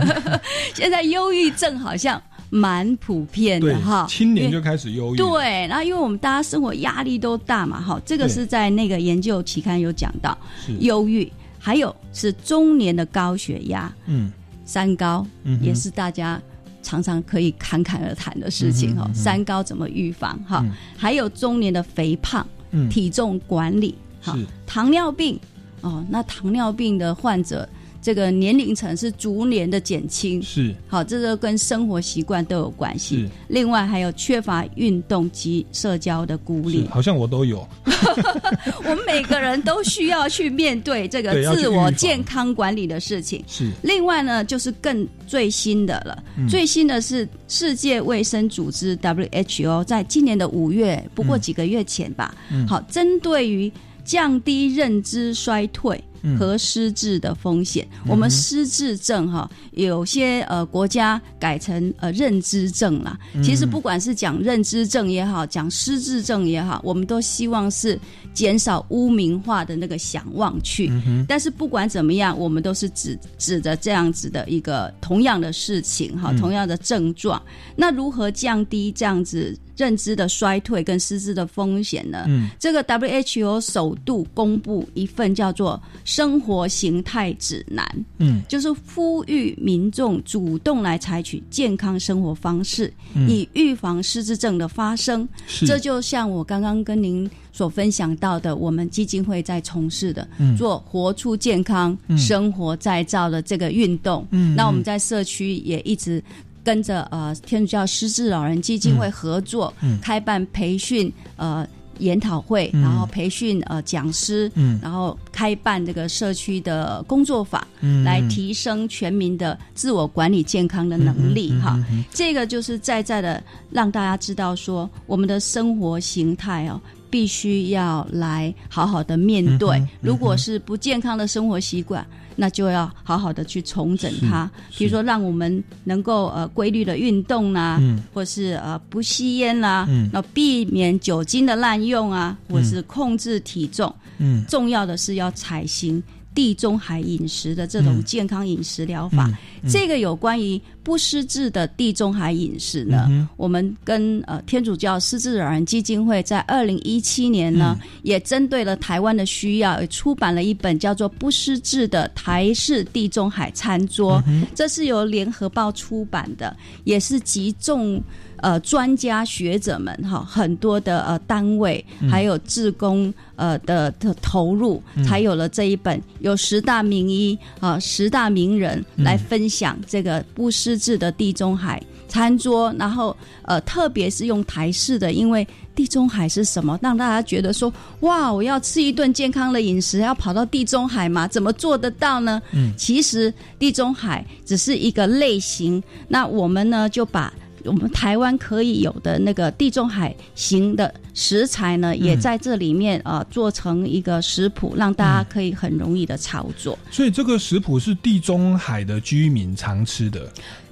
[0.72, 10.38] 现在忧郁症好像蛮普遍的哈，青年就开始忧郁，对，然后因为我们大家生活压力都大嘛，哈，这个是在那个研究期刊有讲到，
[10.80, 14.32] 忧郁，还有是中年的高血压，嗯，
[14.64, 16.40] 三高，嗯也是大家
[16.82, 20.64] 常常可以侃侃而谈的事情哈，三高怎么预防哈，
[20.96, 22.46] 还有中年的肥胖。
[22.90, 25.38] 体重管理，好，糖尿病，
[25.80, 27.68] 哦，那糖尿病的患者。
[28.04, 33.26] 这个年龄层是逐年的减轻，是好，这个跟生活习惯都有关系。
[33.48, 37.66] 另外还有缺乏运动及社交的孤立，好像我都有。
[38.84, 43.42] 我们每个人都需要去面对这个自我健康管理的事情。
[43.46, 43.70] 是。
[43.82, 52.34] 另外呢，就是更最新的了，最新的是世界卫生组织 WHO 在今年的五月，不过几个月前吧，
[52.68, 53.72] 好，针对于
[54.04, 55.98] 降低认知衰退。
[56.38, 63.18] 和失智的风险，我们失智症哈，有些呃国家改成呃认知症啦。
[63.42, 67.98] 其实不管是讲认知症也好，讲失智症也好，我们都希望是
[68.32, 70.90] 减少污名化的那个想望去。
[71.28, 77.42] 但是不管怎么样，我们都是指指着这样子的一个同样的事情哈，同样的症状。
[77.76, 79.56] 那如何降低这样子？
[79.76, 82.24] 认知的衰退跟失智的风险呢？
[82.28, 87.84] 嗯，这个 WHO 首度公布一份叫做《生活形态指南》，
[88.18, 92.92] 嗯，就是呼吁民众主动来采取健康生活方式，
[93.28, 95.28] 以预防失智症的发生。
[95.66, 104.26] 这就像我刚刚跟您所分享到的，我们基金会在从事的做活出健康生活再造的这个运动。
[104.30, 106.22] 嗯，那我们在社区也一直。
[106.64, 111.66] 跟着呃天主教失智老人基金会合作，开办培训呃
[111.98, 121.78] 研讨会，然后培训呃讲师，嗯，然后开办这个社区的工作坊，嗯，来提升全民的自我管理健康的能力哈。
[122.10, 123.40] 这个就是在在的
[123.70, 129.80] 让大家知道说，我们的生活形态哦，必须要来好好的面对。
[130.00, 132.04] 如果是不健康的生活习惯。
[132.36, 137.80] 那就要好好的去重整它，比如说让我们能够呃规律的运动啦，
[138.12, 143.94] 或是呃不吸烟啦，那避免酒精的滥用啊，或是控制体重。
[144.18, 146.02] 嗯，重要的是要采行。
[146.34, 149.30] 地中海饮食的这种健康饮食疗法，
[149.68, 153.28] 这个有关于不失智的地中海饮食呢？
[153.36, 164.22] 我们跟呃天主教失智老人基金会在二零一七年呢，也针对了台湾的需要，出版了一本叫做《不失智的台式地中海餐桌》，
[164.54, 168.02] 这是由联合报出版的，也是集中。
[168.38, 182.74] 呃，专家学者们哈，很多的呃单位，还有志工呃的的投入，才有了这一本有十大名医啊，十大名人来分享这个不失智的地中海餐桌。
[182.78, 191.26] 然后呃，特别是用台式的，因为地中海是什么，让大家觉得说哇，我要吃一顿健康的饮食，要跑到地中海吗？
[191.26, 192.42] 怎么做得到呢？
[192.52, 197.32] 嗯，其实地中海只是一个类型，那我们呢就把。
[197.64, 206.78] 我们台湾可以有的那个地中海型的食材呢，也在这里面啊做成一个食谱，让大家可以很容易的操作。
[206.90, 210.30] 所以这个食谱是地中海的居民常吃的。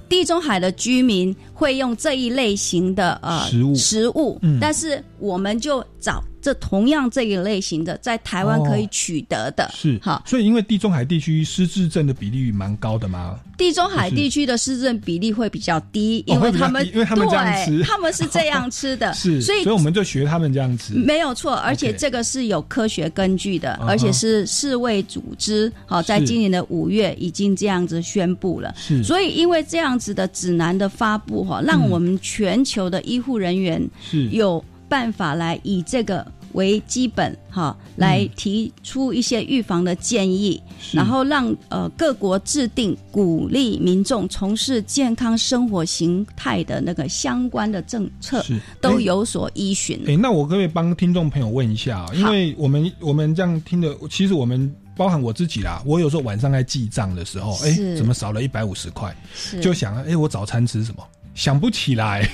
[0.09, 6.23] 地中海的居民会用这一类型的呃食物，食物，但是我们就找。
[6.43, 9.97] 这同样这一类型的，在台湾可以取得的，是。
[10.01, 10.21] 好。
[10.25, 21.53] 所以因为地中海地区失智症的比例蛮高的嘛，地中海地区的失智症比例会比较低，因为他们因为他们这样吃，他们是这样吃的， 是，所以所以我们就学他们这样吃，没有错。
[21.55, 29.01] 而且这个是有科学根据的，而且是世卫组织好在今年的五月已经这样子宣布了，是。
[29.01, 34.27] 所以因为这样子的指南的发布哈，让我们全球的医护人员是。
[34.27, 34.61] 有。
[34.93, 48.45] 办法来以这个为基本哈，来提出一些预防的建议，然后让呃各国制定鼓励民众从事健康生活形态的那个相关的政策，
[48.79, 49.99] 都有所依循。
[50.05, 52.05] 哎，那我可不可以帮听众朋友问一下？
[52.13, 59.11] 因为我们我们这样听的，其实我们包含我自己啦，我有时候晚上在记账的时候，哎，怎么少了一百五十块？
[59.59, 61.03] 就想哎，我早餐吃什么？
[61.35, 62.27] 想不起来，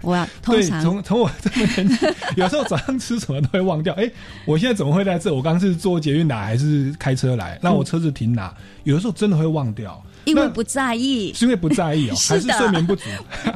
[0.00, 3.92] 我要通常从从我这么年纪，有时候早上吃什么都会忘掉。
[3.94, 4.08] 哎，
[4.44, 5.32] 我现在怎么会在这？
[5.32, 7.58] 我刚是坐捷运来还是开车来？
[7.62, 8.54] 那我车子停哪？
[8.84, 10.02] 有的时候真的会忘掉。
[10.24, 13.04] 因为不在意，是因为不在意哦， 还是睡眠不足，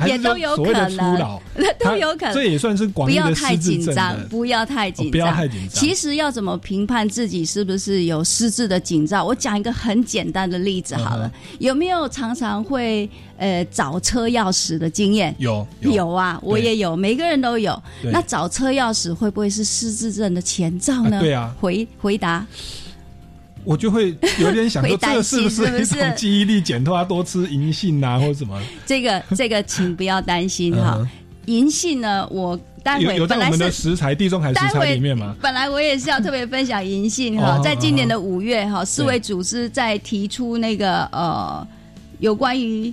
[0.07, 1.19] 也都有可能，
[1.79, 5.81] 都有可能，这也算是广不要太紧张，不要太紧张，不要太紧张。
[5.81, 9.25] 其实要怎么评判自己是不是有失智的警兆？
[9.25, 15.35] 我讲一个很简单的例子好了，有没有常常会呃找车钥匙的经验？
[15.39, 17.81] 有有啊，我也有，每个人都有。
[18.13, 21.21] 那找车钥匙会不会是失智症的前兆呢？
[21.21, 22.47] 对啊，回回答。
[23.65, 27.05] 我就会有点想说， 这个是不是一种记忆力减退啊？
[27.05, 28.61] 多吃银杏啊，或者什么？
[28.87, 31.07] 这个 这个，请不要担心哈。
[31.47, 35.35] 银杏呢，我待会有在我们的食材地中海食材里面吗？
[35.41, 41.67] 本来我也是要特别分享银杏哈，在今年的五月哈，世卫组织在提出那个呃，
[42.19, 42.93] 有关于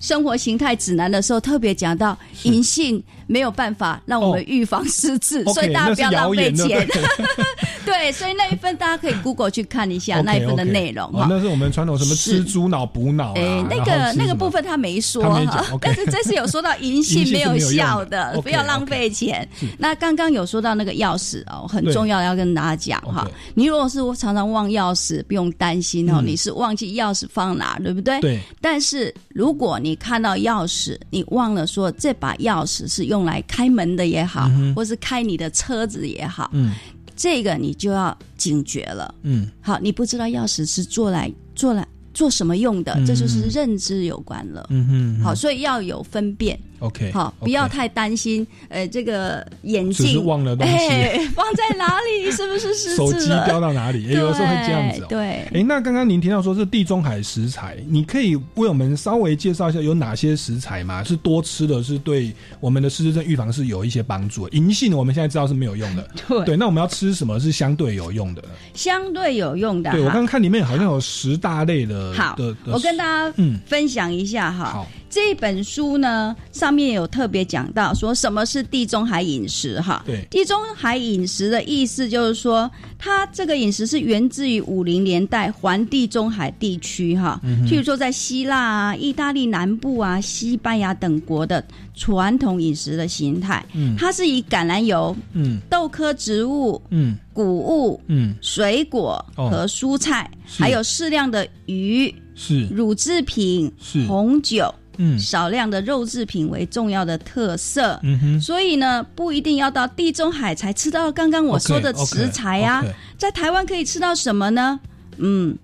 [0.00, 3.02] 生活形态指南的时候，特别讲到银杏。
[3.30, 6.88] 没有办法让我们预防失智，所以大家不要浪费钱。
[7.84, 11.26] 对，所以那一份大家可以 Google 去看一下那一份的内容哈。
[11.28, 19.46] 那是我们传统什么吃猪脑补脑哎，那个那个部分他没说哈，但是这是有说到银杏没有效的，不要浪费钱。
[19.76, 23.28] 那刚刚有说到那个钥匙哦，很重要要跟大家讲哈。
[23.54, 28.18] 你如果是常常忘钥匙，不用担心哦，你是忘记钥匙放哪，对不对？
[28.20, 28.40] 对。
[28.62, 33.28] 但是如果你看到钥匙，你忘了说这把钥匙是用。
[33.28, 36.72] 来开门的也好，或是开你的车子也好，嗯，
[37.14, 39.14] 这个你就要警觉了。
[39.22, 41.86] 嗯，好，你不知道钥匙是做来做来
[42.18, 44.66] 做什么用的，这就是认知有关了。
[44.70, 46.58] 嗯哼，好，所以要有分辨。
[46.80, 48.44] OK，好，不要太担心。
[48.68, 52.30] 呃，这个眼镜忘了东西，放在哪里？
[52.34, 54.08] 是不是失手机掉到哪里？
[54.08, 55.04] 有的时候会这样子。
[55.08, 61.04] 对，哎，那刚刚您提到说是地中海食材，你可以为我们稍微介绍一下有哪些食材吗？
[61.04, 64.48] 是多吃的是对我们的失智症预防是有一些帮助。
[64.48, 66.08] 银杏我们现在知道是没有用的。
[66.28, 68.44] 对，对，那我们要吃什么是相对有用的？
[68.74, 69.90] 相对有用的。
[69.90, 72.07] 对我刚刚看里面好像有十大类的。
[72.14, 72.36] 好，
[72.66, 74.86] 我跟大家嗯分享一下哈。
[75.08, 75.18] 好。
[75.18, 80.02] 这本书呢，上面有特别讲到说什么是地中海饮食哈。
[80.06, 93.64] 对，地中海饮食的意思就是说，它这个饮食是源自于五零年代环地中海地区哈，譬如说在希腊啊、意大利南部啊、西班牙等国的传统饮食的形态。
[93.74, 102.14] 嗯，它是以橄榄油、嗯、豆科植物、嗯、谷物、嗯、水果和蔬菜，还有适量的鱼。
[102.34, 102.68] 是。
[102.70, 104.06] 乳制品，是。
[104.06, 107.98] 红酒，嗯，少量的肉制品为重要的特色。
[108.02, 112.84] 嗯哼，所以呢，不一定要到地中海才吃到刚刚我说的食材啊，
[113.16, 114.78] 在台湾可以吃到什么呢？
[115.16, 115.56] 嗯，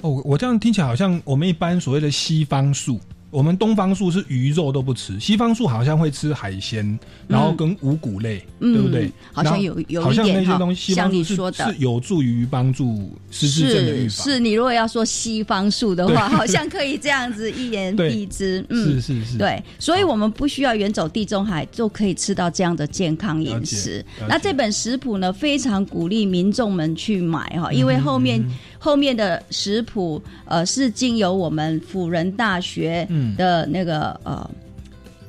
[0.00, 2.98] 哦，我这样听起来好像我们一般所谓的西方素。
[3.32, 9.10] 我们东方素是鱼肉都不吃，西方素好像会吃海鲜，然后跟五谷类，对不对？
[9.32, 14.22] 好像有有好像那些东西，西方素是是有助于帮助失智症的预防。
[14.26, 18.62] 是你如果要说西方素的话，好像可以这样子一言 蔽之。
[18.68, 24.04] 嗯，是是是，对，所以我们不需要远走地中海就可以吃到这样的健康饮食。
[24.28, 28.44] 那这本食谱呢，非常鼓励民众们去买哈，因为后面。
[28.84, 33.06] 后面的食谱，呃，是经由我们辅仁大学
[33.38, 34.50] 的那个呃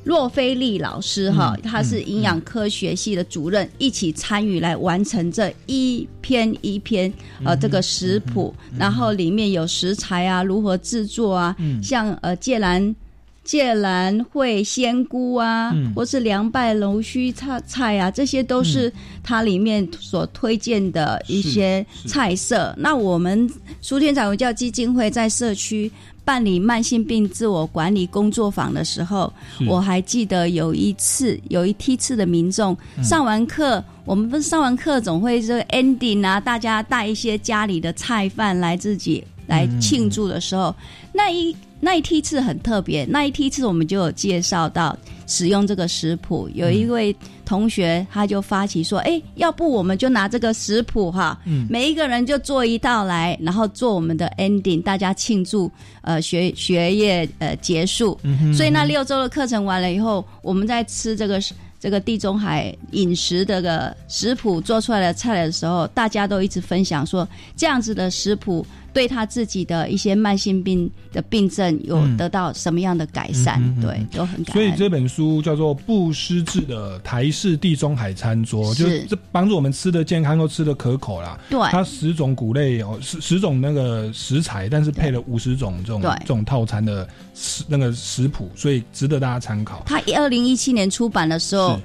[0.05, 7.13] 洛菲利老师哈，他是营养科学系的主任，一起参与来完成这一篇一篇
[7.45, 12.95] 呃这个食谱，然后里面有食材啊，如何制作啊，像呃芥兰。
[13.43, 18.91] 芥兰会仙菇啊，或是凉拌龙须菜菜啊，这些都是
[19.21, 22.73] 它里面所推荐的一些菜色。
[22.77, 23.49] 那我们
[23.81, 25.91] 苏天彩文教基金会在社区
[26.23, 29.31] 办理慢性病自我管理工作坊的时候，
[29.67, 40.73] 我还记得有一次有一梯次的民众上完课，我们不是上完课总会这个 ending 啊，大家带一些家里的菜饭来自己来庆祝的时候，
[41.11, 41.53] 那一。
[41.83, 46.49] 那一梯次很特别，那一梯次我们就有介绍到使用这个食谱。
[46.53, 47.13] 有一位
[47.43, 51.37] 同学他就发起说：“哎，要不我们就拿这个食谱哈，
[51.69, 55.69] 每一个人就做一道来，然后做我们的 ending，大家庆祝
[56.03, 58.17] 呃学学业呃结束。
[58.55, 61.37] 所以那六周的课程完了以后，我们在吃这个
[61.81, 67.27] 这个地中海饮食这个食谱做出来的菜的时候，大家都一直分享说
[67.57, 73.59] 这样子的食谱。”对他自己的一些慢性病的病症有得到什么样的改善？
[73.81, 74.53] 对，都很感。
[74.53, 81.39] 所以这本书叫做《不失智的台式地中海餐桌》，就是这帮助我们吃的健康又吃的可口啦。
[81.49, 89.83] 对，它十种谷类哦，十十种那个食材，但是配了五十种这种这种套餐的食那个食谱，所以值得大家参考。
[89.85, 91.79] 它二零一七年出版的时候。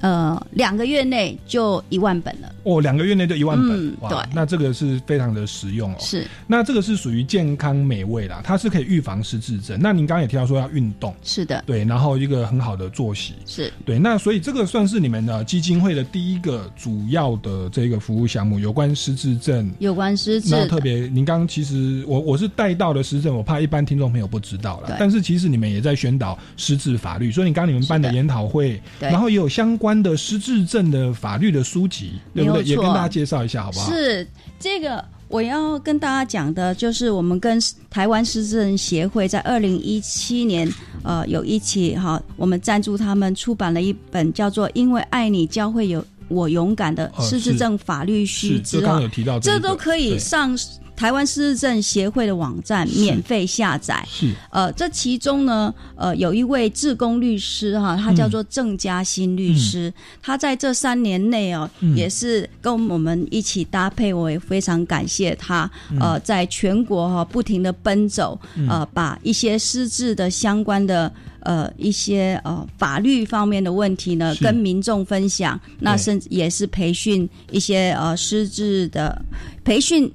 [0.00, 2.52] 呃，两个月内就一万本了。
[2.64, 5.96] 哦，两个月内就一万本，对，那这个是非常的实用哦。
[6.00, 9.78] 是，那这个是属于健康美味啦，它是可以预防失智症。
[9.80, 13.98] 那您刚刚也提到说要运动，是的，对，然后一个很好的作息，是对。
[13.98, 20.50] 那所以这个算是你们的基金会的第一个主要的这个服务项目，有关失智症，有关失智。
[20.50, 24.96] 那特别，您刚刚其实我我是带到的失智症，我怕一般听众朋友不知道了。
[24.98, 30.56] 但是其实你们也在宣导失智法律，所以你刚刚你们办的研讨会，然后也有相关的失智。
[30.66, 32.64] 证的法律的书籍，对不对？
[32.64, 33.88] 也跟大家介绍一下，好不好？
[33.88, 34.26] 是
[34.58, 37.56] 这个，我要跟大家讲的，就是我们跟
[37.88, 40.68] 台湾失智人协会在二零一七年，
[41.04, 50.58] 呃，有一起哈，我们赞助他们出版了一本叫做《因为爱你教会有我勇敢的失智症法律须知》刚刚有提到，这都可以上。
[50.96, 54.02] 台湾失智症协会的网站免费下载。
[54.10, 59.92] 是，呃，这其中呢，呃，有一位志工律师哈，他叫做郑嘉欣律师，
[60.22, 65.70] 他在这三年内哦，也是跟我们一起搭配，我也非常感谢他。
[66.00, 75.60] 呃，在全国哈不停的奔走，呃，把一些失智的相关的呃一些呃法律方面的问题呢，跟民众分享。
[75.78, 79.22] 那甚至也是培训一些呃失智的
[79.62, 80.10] 培训。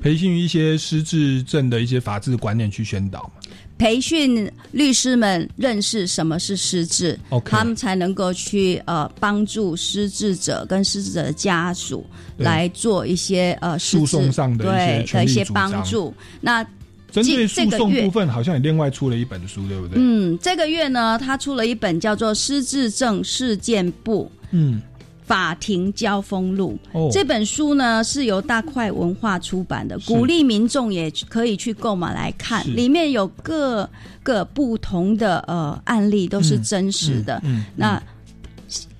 [0.00, 3.30] 培训一些失智症的一些法治观念去宣导
[3.78, 12.04] 培训律师们认识什么是失智他们才能够去呃帮助失智者跟失智者的家属
[12.36, 16.12] 来做一些呃诉讼上的对的一些帮助。
[16.42, 16.62] 那
[17.10, 19.94] 针对诉讼部分，好像也另外出了一本书，对不对？
[19.96, 24.30] 嗯，这个月呢，他出了一本叫做《失智症事件簿》。
[24.50, 24.80] 嗯。
[25.30, 26.76] 法庭交锋录。
[27.12, 32.66] 这本书呢，是由大块文化出版的，鼓励民众也可以去购买来看。
[32.74, 33.88] 里面有各
[34.24, 37.40] 个不同的呃案例，都是真实的。
[37.76, 38.02] 那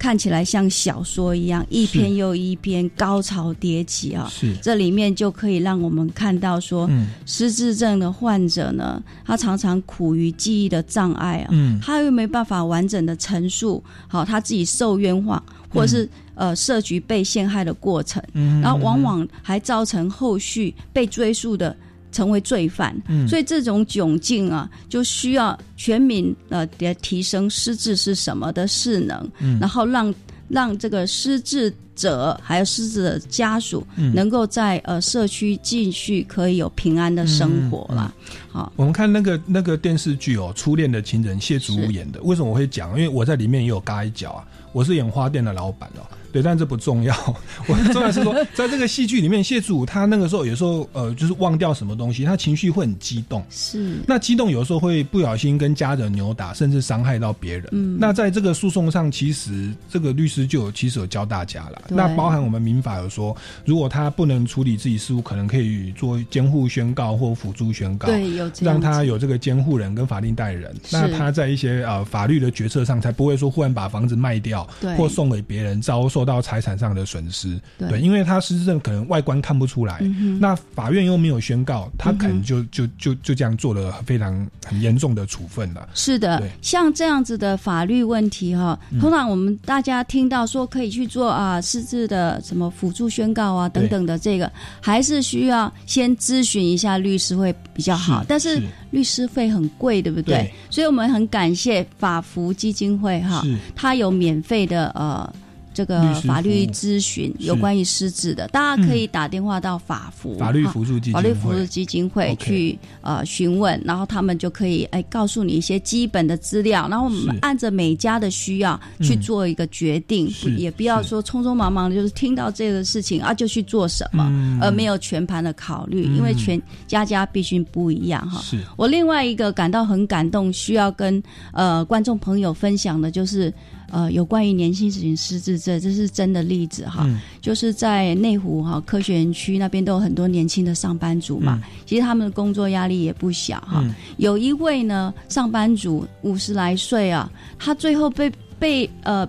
[0.00, 4.26] 看起来像小说一样，一篇又一篇，高潮迭起啊。
[4.30, 6.88] 是，这里面就可以让我们看到说，
[7.26, 21.76] 失智症的患者呢，他常常苦于记忆的障碍啊，嗯，他又没办法完整的陈述好他自己受冤枉，或者是呃设局被陷害的过程，嗯，然后往往还造成后续被追诉的。
[22.12, 22.96] 成为罪犯，
[23.28, 29.30] 所以这种窘境啊，就需要全民呃的提升失智是什么的势能，
[29.60, 30.14] 然后让
[30.48, 38.14] 让这个失智者还有失智的家属能够在呃社区继续可以有平安的生活了。
[38.50, 42.20] 好，我们看那个那个电视剧哦，《初恋的情人》，谢祖武演的。
[42.22, 42.90] 为什么我会讲？
[42.90, 46.02] 因为我在里面也有嘎一脚啊，我是演花店的老板哦。
[46.32, 47.14] 对，但这不重要。
[47.66, 53.44] 我重要是说，在这个戏剧里面，谢祖他那个时候有时候呃，就是忘掉什么东西，他情绪会很激动。
[53.50, 57.68] 是，那激动有时候会不小心跟家人扭打，甚至伤害到别人。
[57.72, 61.82] 嗯，那在这个诉讼上，其实这个律师就有其实有教大家了。
[61.88, 68.06] 那包含我们民法有说，如果他不能处理自己事务，可能可以做监护宣告或辅助宣告。
[68.06, 70.72] 对，有让他有这个监护人跟法定代理人。
[70.92, 76.19] 那他在一些呃法律的决策上，才不会说忽然把房子卖掉，对或送给别人，遭受。
[76.20, 80.02] 受到财产上的损失，对，因为他失智症可能外观看不出来，
[80.38, 85.88] 那法院又没有宣告，他可能就就就就这样做了非常很严重的处分了。
[85.94, 98.22] 是的，像这样子的法律问题哈，通常我们大家听到说可以去做啊失智的什么辅助宣告啊等等的，这个还是需要先咨询一下律师会比较好。
[98.28, 100.52] 但是律师费很贵，对不对？
[100.68, 103.42] 所以我们很感谢法服基金会哈，
[103.74, 105.32] 它有免费的呃。
[105.72, 124.24] 这个法律咨询有关于失智的，大家可以打电话到法服法律辅助基法律辅助基金会去呃询问，然后他们就可以哎告诉你一些基本的资料，然后我们按着每家的需要去做一个决定，也不要说匆匆忙忙的，就是听到这个事情啊就去做什么，
[124.60, 128.40] 而没有全盘的考虑，因为全家家必须不一样哈。
[128.42, 128.58] 是。
[128.76, 133.52] 我另外一个感到很感动，需要跟呃观众朋友分享的就是。
[133.90, 137.08] 呃，有关于年轻型失智症，这是真的例子哈。
[137.40, 143.84] 就是在内湖哈科学园区那边都有很多年轻的上班族嘛，其实他们的工作压力也不小哈。
[144.16, 149.28] 有一位呢上班族五十来岁啊，他最后被被呃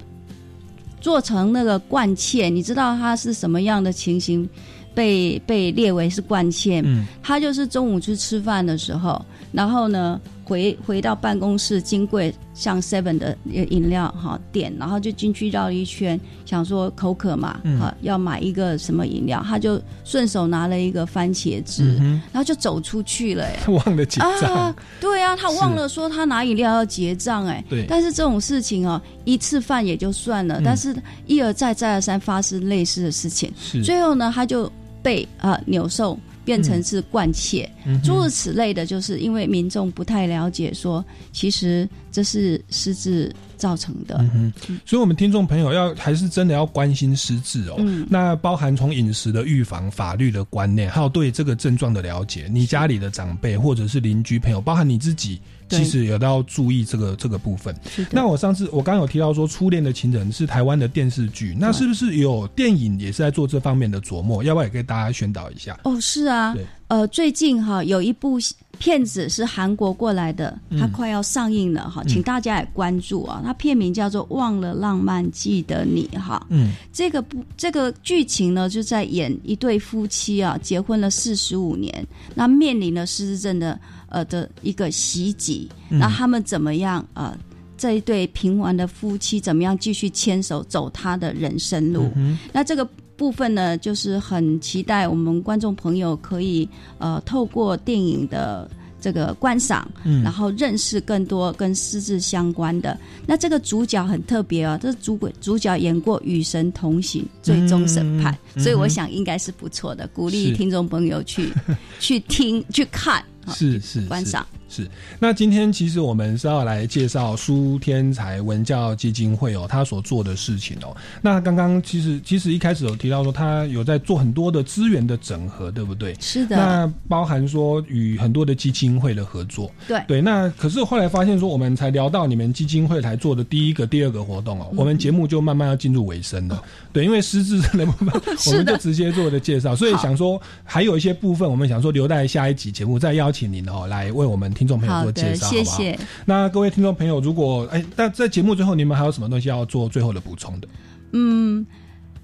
[0.99, 4.47] 做成那个惯窃，你知道他是什么样的情形？
[4.93, 6.83] 被被列为是惯窃，
[7.23, 10.19] 他就是中午去吃饭的时候，然后呢。
[10.51, 21.95] 回回到办公室，金柜像 Seven 的饮料哈店，然后就进去绕了一圈，想说口渴嘛，哈要买一个什么饮料，他就顺手拿了一个番茄汁，
[22.33, 24.75] 然后就走出去了，忘了结账。
[24.99, 27.85] 对啊，他忘了说他拿饮料要结账，哎，对。
[27.87, 30.93] 但是这种事情哦，一次饭也就算了，但是
[31.25, 33.49] 一而再再而三发生类似的事情，
[33.85, 34.69] 最后呢，他就
[35.01, 36.19] 被啊扭受。
[36.43, 37.69] 变成是惯窃，
[38.03, 44.17] 诸如此类的，就是因为民众不太了解，说其实这是失智造成的。
[44.33, 44.51] 嗯
[44.85, 47.77] 所以，我们听众朋友要还是真的要关心失智哦。
[48.09, 55.39] 那包含从饮食的预防、法律的观念，还有对这个症状的了解，你家里的长辈或者是邻居朋友，包含你自己。
[55.77, 57.75] 其实也都要注意这个这个部分。
[58.11, 64.43] 那我上次我刚刚有提到说，《初恋的情人》是台湾的电视剧，那是不是有电影也是在做这方面的琢磨？
[64.43, 65.79] 要不要也给大家宣导一下？
[65.83, 66.55] 哦，是啊，
[66.91, 68.37] 呃，最近哈有一部
[68.77, 73.41] 片子是韩国过来的，它快要上映了哈，请大家也关注啊。
[73.45, 76.45] 它片名叫做《忘了浪漫记得你》哈。
[76.49, 83.79] 嗯，这个不这个剧情呢，就在演一对夫妻啊，结婚了四十五年，那面临了失智症的。
[84.13, 87.07] 呃的一个袭击，那他们怎么样？
[87.13, 87.33] 呃，
[87.77, 92.11] 这一对平凡的夫妻怎么样继续牵手走他的人生路？
[92.51, 92.85] 那这个
[93.21, 96.67] 部分呢，就是很期待我们观众朋友可以
[96.97, 98.67] 呃透过电影的
[98.99, 99.87] 这个观赏，
[100.23, 102.97] 然后认识更多跟狮子相关的。
[103.27, 111.53] 那这个主角很特别哦，这主主角演过《与神同行》《最终审判》，所以我想应该是不错的，鼓励听众朋友去
[112.01, 113.23] 去听去看。
[113.53, 114.43] 是是观赏。
[114.71, 114.87] 是，
[115.19, 120.95] 那今天其实我们是要来介绍苏天才文教基金会哦，他所做的事情哦。
[121.21, 126.15] 那刚刚其实其实一开始有提到说，他有在做很多的资源的整合，对不对？
[126.21, 126.55] 是的。
[126.55, 130.21] 那包含说与很多的基金会的合作，对对。
[130.21, 136.63] 那可是后来发现说，我们才聊到你们基金会才做的第一个、第二个活动哦，我们节目就慢慢要进入尾声了。
[136.93, 138.07] 对，因为失智的部分，
[138.47, 144.49] 我们就直接做的介绍，所以想说还有一些部分，我们想说留待下一集节目再邀请您哦来为我们。
[144.61, 146.05] 听众朋友做介绍，好不好？
[146.23, 150.67] 那各位听众朋友，如果哎，那在节目最后，你们还有什么东西要做最后的补充的？
[151.13, 151.65] 嗯。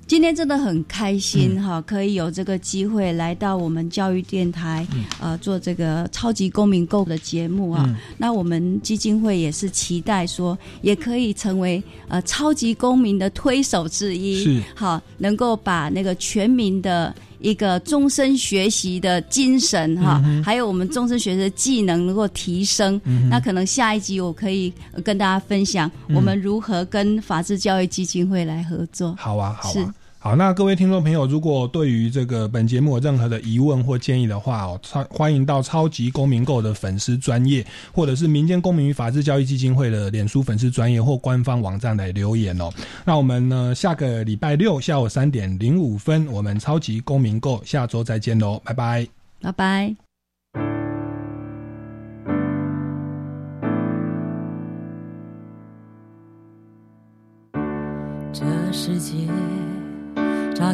[0.05, 4.87] 今天真的很开心哈，可以有这个机会来到我们教育电台，
[5.19, 7.93] 呃，做这个超级公民购的节目啊。
[8.17, 22.99] 那我们基金会也是期待说，也可以成为呃超级公民的推手之一，是好能够把那个全民的一个终身学习的精神哈，还有我们终身学习的技能能够提升。
[23.29, 24.73] 那可能下一集我可以
[25.03, 29.15] 跟大家分享我们如何跟法治教育基金会来合作。
[29.17, 29.93] 好啊，好啊。
[30.27, 42.69] 好，那各位听众朋友，如果对于这个本节目有任何的疑问或建议的话哦，超欢迎到超级公民购的粉丝专业，或者是民间公民与法治教育基金会的脸书粉丝专业或官方网站来留言哦。
[43.05, 49.07] 那我们呢，下个礼拜六下午三点零五分，我们超级公民购下周再见喽，拜拜，
[49.41, 50.06] 拜拜。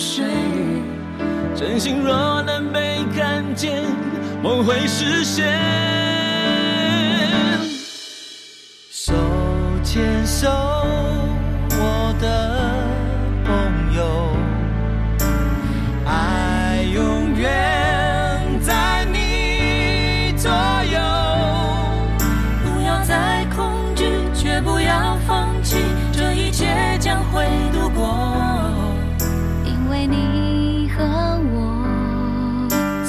[0.00, 0.24] 水，
[1.54, 3.84] 真心若能被看见，
[4.42, 5.46] 梦会实现。
[8.90, 9.12] 手
[9.84, 10.48] 牵手，
[11.68, 12.59] 我的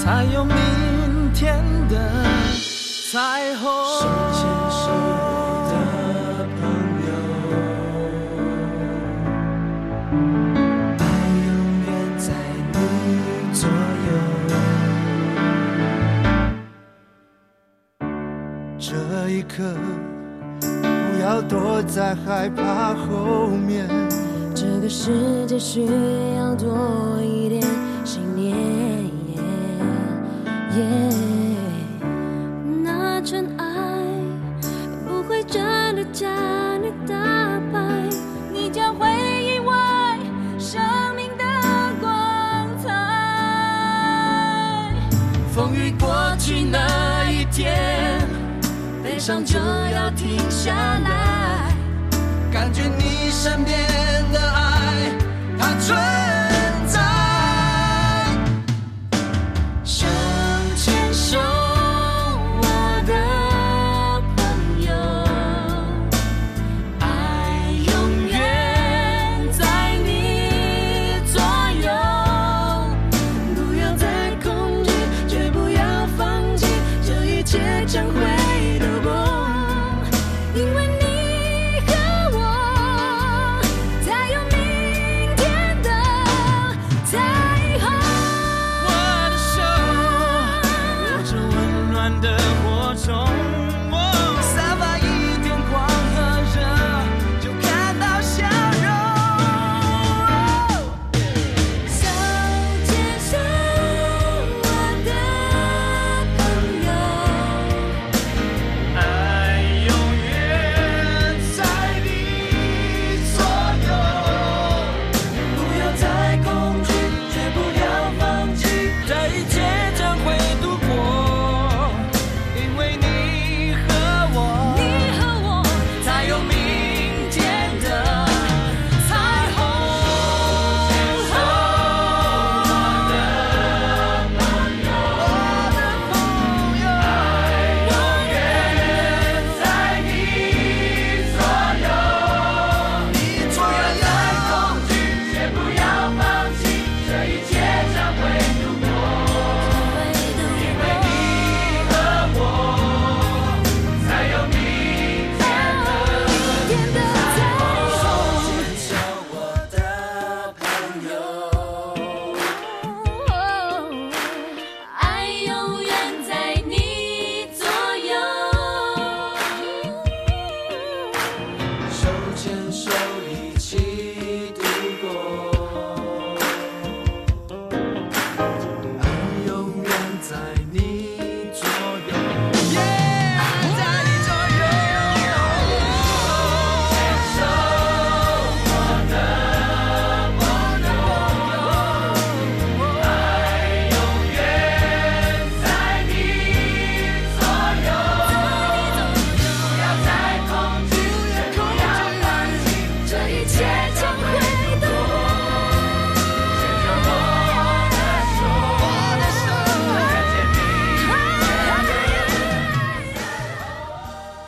[0.04, 0.56] 才有明
[1.32, 1.96] 天的
[3.12, 3.70] 彩虹。
[4.00, 4.42] 手牵
[4.72, 4.88] 手
[5.70, 5.74] 的
[6.58, 6.60] 朋
[7.06, 7.08] 友，
[10.98, 11.02] 爱
[11.46, 11.50] 永
[11.86, 11.88] 远
[12.18, 12.34] 在
[12.74, 12.76] 你
[13.54, 13.70] 左
[14.08, 14.10] 右。
[18.80, 18.90] 这
[19.30, 19.54] 一刻，
[20.62, 23.88] 不要躲在害怕后面。
[24.56, 25.86] 这个世界需
[26.38, 27.62] 要多一点
[28.04, 28.81] 信念。
[30.74, 30.84] 耶，
[32.82, 33.66] 那纯爱
[35.06, 35.62] 不会真
[35.96, 36.30] 的将
[36.82, 37.14] 你打
[37.74, 37.80] 败，
[38.54, 39.10] 你将会
[39.44, 40.18] 意外
[40.58, 40.82] 生
[41.16, 41.44] 命的
[42.00, 42.10] 光
[42.82, 42.90] 彩。
[45.54, 48.22] 风雨过去那一天，
[49.04, 51.74] 悲伤就要停下来，
[52.52, 53.82] 感觉你身边。